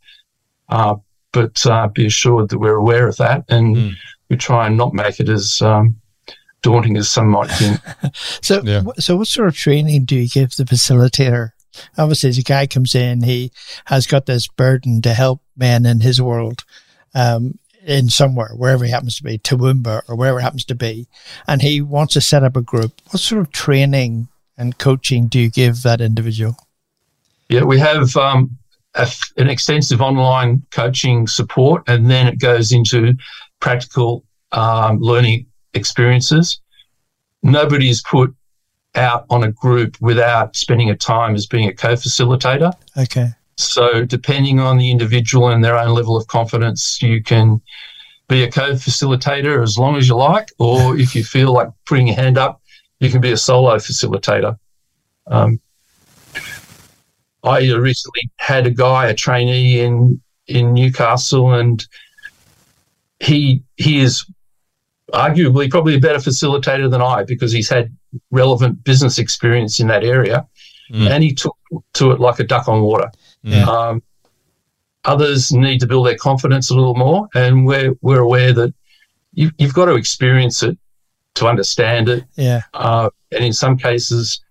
Uh, 0.68 0.96
but 1.32 1.64
uh, 1.66 1.88
be 1.88 2.06
assured 2.06 2.48
that 2.50 2.58
we're 2.58 2.76
aware 2.76 3.08
of 3.08 3.16
that, 3.16 3.44
and 3.48 3.76
mm. 3.76 3.94
we 4.28 4.36
try 4.36 4.66
and 4.66 4.76
not 4.76 4.92
make 4.92 5.20
it 5.20 5.28
as 5.28 5.60
um, 5.62 5.96
daunting 6.62 6.96
as 6.96 7.08
some 7.08 7.28
might 7.28 7.50
think. 7.50 7.80
so, 8.42 8.62
yeah. 8.64 8.82
so 8.98 9.16
what 9.16 9.28
sort 9.28 9.48
of 9.48 9.56
training 9.56 10.04
do 10.04 10.16
you 10.16 10.28
give 10.28 10.56
the 10.56 10.64
facilitator? 10.64 11.50
Obviously, 11.96 12.30
as 12.30 12.38
a 12.38 12.42
guy 12.42 12.66
comes 12.66 12.96
in, 12.96 13.22
he 13.22 13.52
has 13.86 14.06
got 14.06 14.26
this 14.26 14.48
burden 14.48 15.00
to 15.02 15.14
help 15.14 15.40
men 15.56 15.86
in 15.86 16.00
his 16.00 16.20
world, 16.20 16.64
um, 17.14 17.58
in 17.90 18.08
somewhere, 18.08 18.50
wherever 18.54 18.84
he 18.84 18.90
happens 18.90 19.16
to 19.16 19.22
be, 19.22 19.38
Toowoomba 19.38 20.02
or 20.08 20.16
wherever 20.16 20.38
it 20.38 20.42
happens 20.42 20.64
to 20.66 20.74
be, 20.74 21.08
and 21.46 21.60
he 21.60 21.80
wants 21.82 22.14
to 22.14 22.20
set 22.20 22.44
up 22.44 22.56
a 22.56 22.62
group. 22.62 22.92
What 23.10 23.20
sort 23.20 23.40
of 23.40 23.50
training 23.50 24.28
and 24.56 24.78
coaching 24.78 25.26
do 25.26 25.40
you 25.40 25.50
give 25.50 25.82
that 25.82 26.00
individual? 26.00 26.56
Yeah, 27.48 27.64
we 27.64 27.78
have 27.80 28.16
um, 28.16 28.56
a, 28.94 29.10
an 29.36 29.50
extensive 29.50 30.00
online 30.00 30.62
coaching 30.70 31.26
support, 31.26 31.82
and 31.88 32.08
then 32.08 32.28
it 32.28 32.38
goes 32.38 32.70
into 32.70 33.14
practical 33.58 34.24
um, 34.52 35.00
learning 35.00 35.46
experiences. 35.74 36.60
Nobody's 37.42 38.02
put 38.02 38.34
out 38.94 39.24
on 39.30 39.42
a 39.42 39.50
group 39.50 39.96
without 40.00 40.54
spending 40.56 40.90
a 40.90 40.96
time 40.96 41.34
as 41.34 41.46
being 41.46 41.68
a 41.68 41.72
co-facilitator. 41.72 42.72
Okay. 42.96 43.30
So 43.62 44.04
depending 44.04 44.60
on 44.60 44.78
the 44.78 44.90
individual 44.90 45.48
and 45.48 45.64
their 45.64 45.76
own 45.76 45.94
level 45.94 46.16
of 46.16 46.26
confidence, 46.26 47.00
you 47.02 47.22
can 47.22 47.60
be 48.28 48.44
a 48.44 48.50
co-facilitator 48.50 49.62
as 49.62 49.76
long 49.76 49.96
as 49.96 50.08
you 50.08 50.16
like, 50.16 50.50
or 50.58 50.96
if 51.04 51.14
you 51.14 51.24
feel 51.24 51.52
like 51.52 51.68
putting 51.86 52.06
your 52.06 52.16
hand 52.16 52.38
up, 52.38 52.62
you 53.00 53.10
can 53.10 53.20
be 53.20 53.32
a 53.32 53.36
solo 53.36 53.76
facilitator. 53.76 54.58
Um, 55.26 55.60
I 57.42 57.60
recently 57.72 58.30
had 58.36 58.66
a 58.66 58.70
guy, 58.70 59.06
a 59.06 59.14
trainee 59.14 59.80
in 59.80 60.20
in 60.46 60.74
Newcastle, 60.74 61.54
and 61.54 61.86
he 63.20 63.62
he 63.76 64.00
is 64.00 64.26
arguably 65.12 65.70
probably 65.70 65.94
a 65.94 66.00
better 66.00 66.18
facilitator 66.18 66.90
than 66.90 67.00
I 67.00 67.24
because 67.24 67.52
he's 67.52 67.68
had 67.68 67.96
relevant 68.30 68.84
business 68.84 69.18
experience 69.18 69.80
in 69.80 69.86
that 69.86 70.04
area, 70.04 70.46
mm. 70.90 71.08
and 71.08 71.22
he 71.22 71.34
took 71.34 71.56
to 71.94 72.10
it 72.10 72.20
like 72.20 72.40
a 72.40 72.44
duck 72.44 72.68
on 72.68 72.82
water. 72.82 73.10
Yeah. 73.42 73.64
Um, 73.64 74.02
others 75.04 75.52
need 75.52 75.80
to 75.80 75.86
build 75.86 76.06
their 76.06 76.16
confidence 76.16 76.70
a 76.70 76.74
little 76.74 76.94
more, 76.94 77.28
and 77.34 77.66
we're 77.66 77.94
we're 78.00 78.20
aware 78.20 78.52
that 78.52 78.74
you, 79.32 79.50
have 79.60 79.74
got 79.74 79.86
to 79.86 79.94
experience 79.94 80.62
it 80.62 80.76
to 81.34 81.46
understand 81.46 82.08
it. 82.08 82.24
Yeah, 82.36 82.62
uh, 82.74 83.10
and 83.32 83.44
in 83.44 83.52
some 83.52 83.76
cases, 83.76 84.42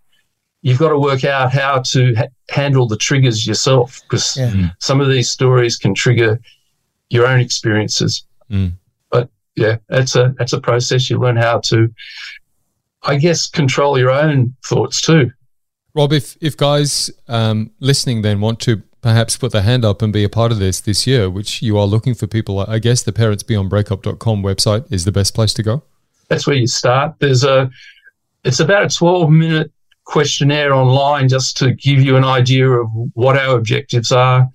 you've 0.61 0.79
got 0.79 0.89
to 0.89 0.99
work 0.99 1.23
out 1.23 1.51
how 1.51 1.81
to 1.91 2.15
ha- 2.15 2.27
handle 2.49 2.87
the 2.87 2.97
triggers 2.97 3.45
yourself 3.45 4.01
because 4.03 4.35
yeah. 4.37 4.51
mm. 4.51 4.75
some 4.79 5.01
of 5.01 5.09
these 5.09 5.29
stories 5.29 5.77
can 5.77 5.93
trigger 5.93 6.39
your 7.09 7.27
own 7.27 7.39
experiences. 7.39 8.25
Mm 8.49 8.73
yeah, 9.59 9.77
it's 9.89 10.15
a 10.15 10.33
it's 10.39 10.53
a 10.53 10.61
process. 10.61 11.09
You 11.09 11.19
learn 11.19 11.35
how 11.35 11.59
to, 11.65 11.93
I 13.03 13.17
guess, 13.17 13.47
control 13.47 13.99
your 13.99 14.11
own 14.11 14.55
thoughts 14.65 15.01
too. 15.01 15.31
Rob, 15.93 16.13
if 16.13 16.37
if 16.41 16.55
guys 16.55 17.09
um, 17.27 17.71
listening 17.79 18.21
then 18.21 18.41
want 18.41 18.59
to 18.61 18.83
perhaps 19.01 19.37
put 19.37 19.51
their 19.51 19.61
hand 19.61 19.85
up 19.85 20.01
and 20.01 20.11
be 20.11 20.23
a 20.23 20.29
part 20.29 20.51
of 20.51 20.59
this 20.59 20.81
this 20.81 21.07
year, 21.07 21.29
which 21.29 21.61
you 21.61 21.77
are 21.77 21.85
looking 21.85 22.13
for 22.13 22.27
people, 22.27 22.59
I 22.59 22.79
guess 22.79 23.03
the 23.03 23.11
parentsbeyondbreakup.com 23.11 24.43
website 24.43 24.91
is 24.91 25.05
the 25.05 25.11
best 25.11 25.33
place 25.33 25.53
to 25.53 25.63
go. 25.63 25.83
That's 26.27 26.45
where 26.45 26.55
you 26.55 26.67
start. 26.67 27.15
There's 27.19 27.43
a, 27.43 27.69
it's 28.43 28.59
about 28.59 28.83
a 28.83 28.95
12 28.95 29.29
minute 29.29 29.71
questionnaire 30.03 30.73
online 30.73 31.27
just 31.27 31.57
to 31.57 31.73
give 31.73 32.01
you 32.01 32.17
an 32.17 32.23
idea 32.23 32.69
of 32.69 32.89
what 33.13 33.37
our 33.37 33.57
objectives 33.57 34.11
are, 34.11 34.47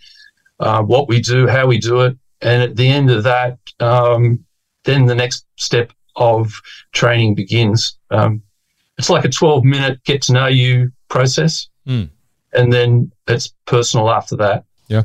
uh, 0.60 0.82
what 0.82 1.08
we 1.08 1.20
do, 1.20 1.46
how 1.46 1.66
we 1.66 1.78
do 1.78 2.00
it. 2.00 2.16
And 2.42 2.62
at 2.62 2.76
the 2.76 2.88
end 2.88 3.10
of 3.10 3.22
that, 3.24 3.58
um, 3.80 4.44
then 4.84 5.06
the 5.06 5.14
next 5.14 5.46
step 5.56 5.92
of 6.16 6.60
training 6.92 7.34
begins. 7.34 7.96
Um, 8.10 8.42
it's 8.98 9.10
like 9.10 9.24
a 9.24 9.28
12 9.28 9.64
minute 9.64 10.02
get 10.04 10.22
to 10.22 10.32
know 10.32 10.46
you 10.46 10.92
process. 11.08 11.68
Mm. 11.86 12.10
And 12.52 12.72
then 12.72 13.12
it's 13.26 13.52
personal 13.66 14.10
after 14.10 14.36
that. 14.36 14.64
Yeah. 14.88 15.02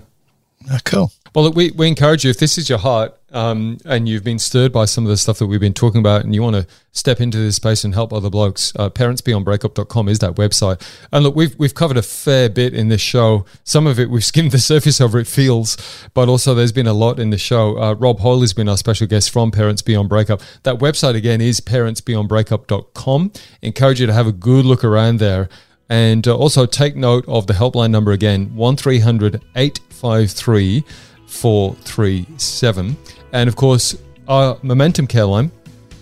Oh, 0.71 0.77
cool. 0.85 1.11
Well, 1.35 1.45
look, 1.45 1.55
we, 1.55 1.71
we 1.71 1.87
encourage 1.87 2.23
you 2.23 2.31
if 2.31 2.37
this 2.39 2.57
is 2.57 2.69
your 2.69 2.79
heart 2.79 3.15
um, 3.31 3.77
and 3.85 4.09
you've 4.09 4.23
been 4.23 4.39
stirred 4.39 4.73
by 4.73 4.85
some 4.85 5.05
of 5.05 5.09
the 5.09 5.17
stuff 5.17 5.37
that 5.39 5.45
we've 5.45 5.59
been 5.59 5.73
talking 5.73 5.99
about 5.99 6.23
and 6.23 6.33
you 6.33 6.41
want 6.41 6.55
to 6.55 6.65
step 6.91 7.21
into 7.21 7.37
this 7.37 7.55
space 7.55 7.83
and 7.83 7.93
help 7.93 8.11
other 8.11 8.31
blokes, 8.31 8.73
uh, 8.75 8.89
parentsbeyondbreakup.com 8.89 10.09
is 10.09 10.19
that 10.19 10.35
website. 10.35 10.81
And 11.11 11.23
look, 11.23 11.35
we've, 11.35 11.57
we've 11.59 11.75
covered 11.75 11.97
a 11.97 12.01
fair 12.01 12.49
bit 12.49 12.73
in 12.73 12.89
this 12.89 13.01
show. 13.01 13.45
Some 13.63 13.85
of 13.85 13.99
it 13.99 14.09
we've 14.09 14.25
skimmed 14.25 14.51
the 14.51 14.59
surface 14.59 14.99
over, 14.99 15.19
it 15.19 15.27
feels, 15.27 15.77
but 16.13 16.29
also 16.29 16.55
there's 16.55 16.71
been 16.71 16.87
a 16.87 16.93
lot 16.93 17.19
in 17.19 17.29
the 17.29 17.37
show. 17.37 17.77
Uh, 17.79 17.93
Rob 17.93 18.19
Hoile 18.19 18.41
has 18.41 18.53
been 18.53 18.67
our 18.67 18.77
special 18.77 19.05
guest 19.05 19.29
from 19.29 19.51
Parents 19.51 19.83
Beyond 19.83 20.09
Breakup. 20.09 20.41
That 20.63 20.79
website 20.79 21.15
again 21.15 21.41
is 21.41 21.61
parentsbeyondbreakup.com. 21.61 23.31
Encourage 23.61 24.01
you 24.01 24.07
to 24.07 24.13
have 24.13 24.27
a 24.27 24.33
good 24.33 24.65
look 24.65 24.83
around 24.83 25.19
there. 25.19 25.47
And 25.89 26.27
uh, 26.27 26.35
also 26.35 26.65
take 26.65 26.95
note 26.95 27.25
of 27.27 27.47
the 27.47 27.53
helpline 27.53 27.91
number 27.91 28.11
again, 28.11 28.53
1300 28.55 29.43
853 29.55 30.83
437. 31.27 32.97
And 33.33 33.47
of 33.47 33.55
course, 33.55 33.97
our 34.27 34.57
Momentum 34.61 35.07
Care 35.07 35.25
line, 35.25 35.51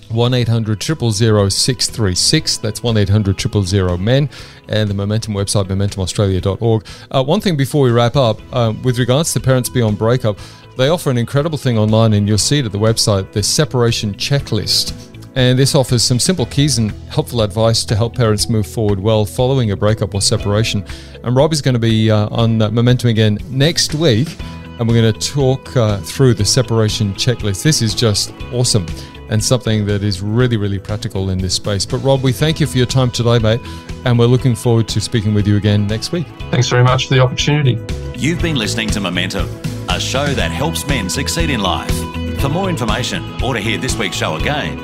1 0.10 0.34
800 0.34 0.82
636. 0.84 2.58
That's 2.58 2.84
1 2.84 2.98
800 2.98 3.40
000 3.40 3.98
men. 3.98 4.30
And 4.70 4.90
the 4.90 4.94
Momentum 4.94 5.34
website, 5.34 5.66
momentumaustralia.org. 5.66 6.86
Uh, 7.12 7.24
one 7.24 7.42
thing 7.42 7.56
before 7.58 7.84
we 7.84 7.92
wrap 7.92 8.16
up, 8.16 8.40
um, 8.54 8.82
with 8.84 9.00
regards 9.00 9.34
to 9.34 9.40
Parents 9.40 9.70
Beyond 9.70 9.98
Breakup, 9.98 10.38
they 10.78 10.90
offer 10.90 11.10
an 11.10 11.18
incredible 11.18 11.58
thing 11.58 11.78
online, 11.78 12.14
and 12.14 12.28
you'll 12.28 12.38
see 12.38 12.60
it 12.60 12.66
at 12.66 12.72
the 12.72 12.78
website 12.78 13.32
the 13.32 13.42
separation 13.42 14.14
checklist. 14.14 15.07
And 15.38 15.60
this 15.60 15.76
offers 15.76 16.02
some 16.02 16.18
simple 16.18 16.48
keys 16.48 16.80
and 16.80 16.90
helpful 17.10 17.44
advice 17.44 17.86
to 17.86 17.96
help 17.96 18.16
parents 18.16 18.50
move 18.50 18.66
forward 18.66 19.00
well 19.00 19.24
following 19.24 19.70
a 19.70 19.78
breakup 19.78 20.16
or 20.16 20.20
separation. 20.20 20.84
And 21.24 21.36
Rob 21.36 21.54
is 21.54 21.62
going 21.62 21.76
to 21.76 21.80
be 21.80 22.10
uh, 22.10 22.28
on 22.30 22.58
Momentum 22.58 23.12
again 23.12 23.38
next 23.52 23.94
week 23.94 24.36
and 24.80 24.88
we're 24.88 25.00
going 25.00 25.14
to 25.14 25.32
talk 25.34 25.78
uh, 25.78 26.00
through 26.00 26.34
the 26.34 26.44
separation 26.44 27.14
checklist. 27.14 27.62
This 27.62 27.84
is 27.84 27.94
just 27.94 28.34
awesome 28.52 28.88
and 29.30 29.44
something 29.44 29.86
that 29.86 30.02
is 30.02 30.24
really, 30.24 30.58
really 30.58 30.80
practical 30.80 31.30
in 31.30 31.38
this 31.38 31.54
space. 31.54 31.86
But 31.86 32.00
Rob, 32.00 32.24
we 32.24 32.32
thank 32.32 32.60
you 32.60 32.66
for 32.66 32.80
your 32.80 32.88
time 32.88 33.12
today, 33.12 33.38
mate, 33.38 33.62
and 34.06 34.18
we're 34.18 34.26
looking 34.26 34.56
forward 34.56 34.88
to 34.88 35.00
speaking 35.00 35.36
with 35.36 35.48
you 35.48 35.58
again 35.58 35.86
next 35.86 36.12
week. 36.12 36.26
Thanks 36.50 36.68
very 36.68 36.84
much 36.84 37.10
for 37.10 37.14
the 37.14 37.20
opportunity. 37.20 37.78
You've 38.16 38.42
been 38.42 38.56
listening 38.56 38.90
to 38.90 39.00
Momentum, 39.00 39.48
a 39.88 40.00
show 40.00 40.26
that 40.26 40.50
helps 40.50 40.88
men 40.88 41.12
succeed 41.12 41.52
in 41.52 41.60
life. 41.60 41.96
For 42.40 42.50
more 42.50 42.70
information 42.70 43.40
or 43.44 43.54
to 43.54 43.60
hear 43.60 43.78
this 43.78 43.96
week's 43.98 44.16
show 44.16 44.38
again, 44.38 44.84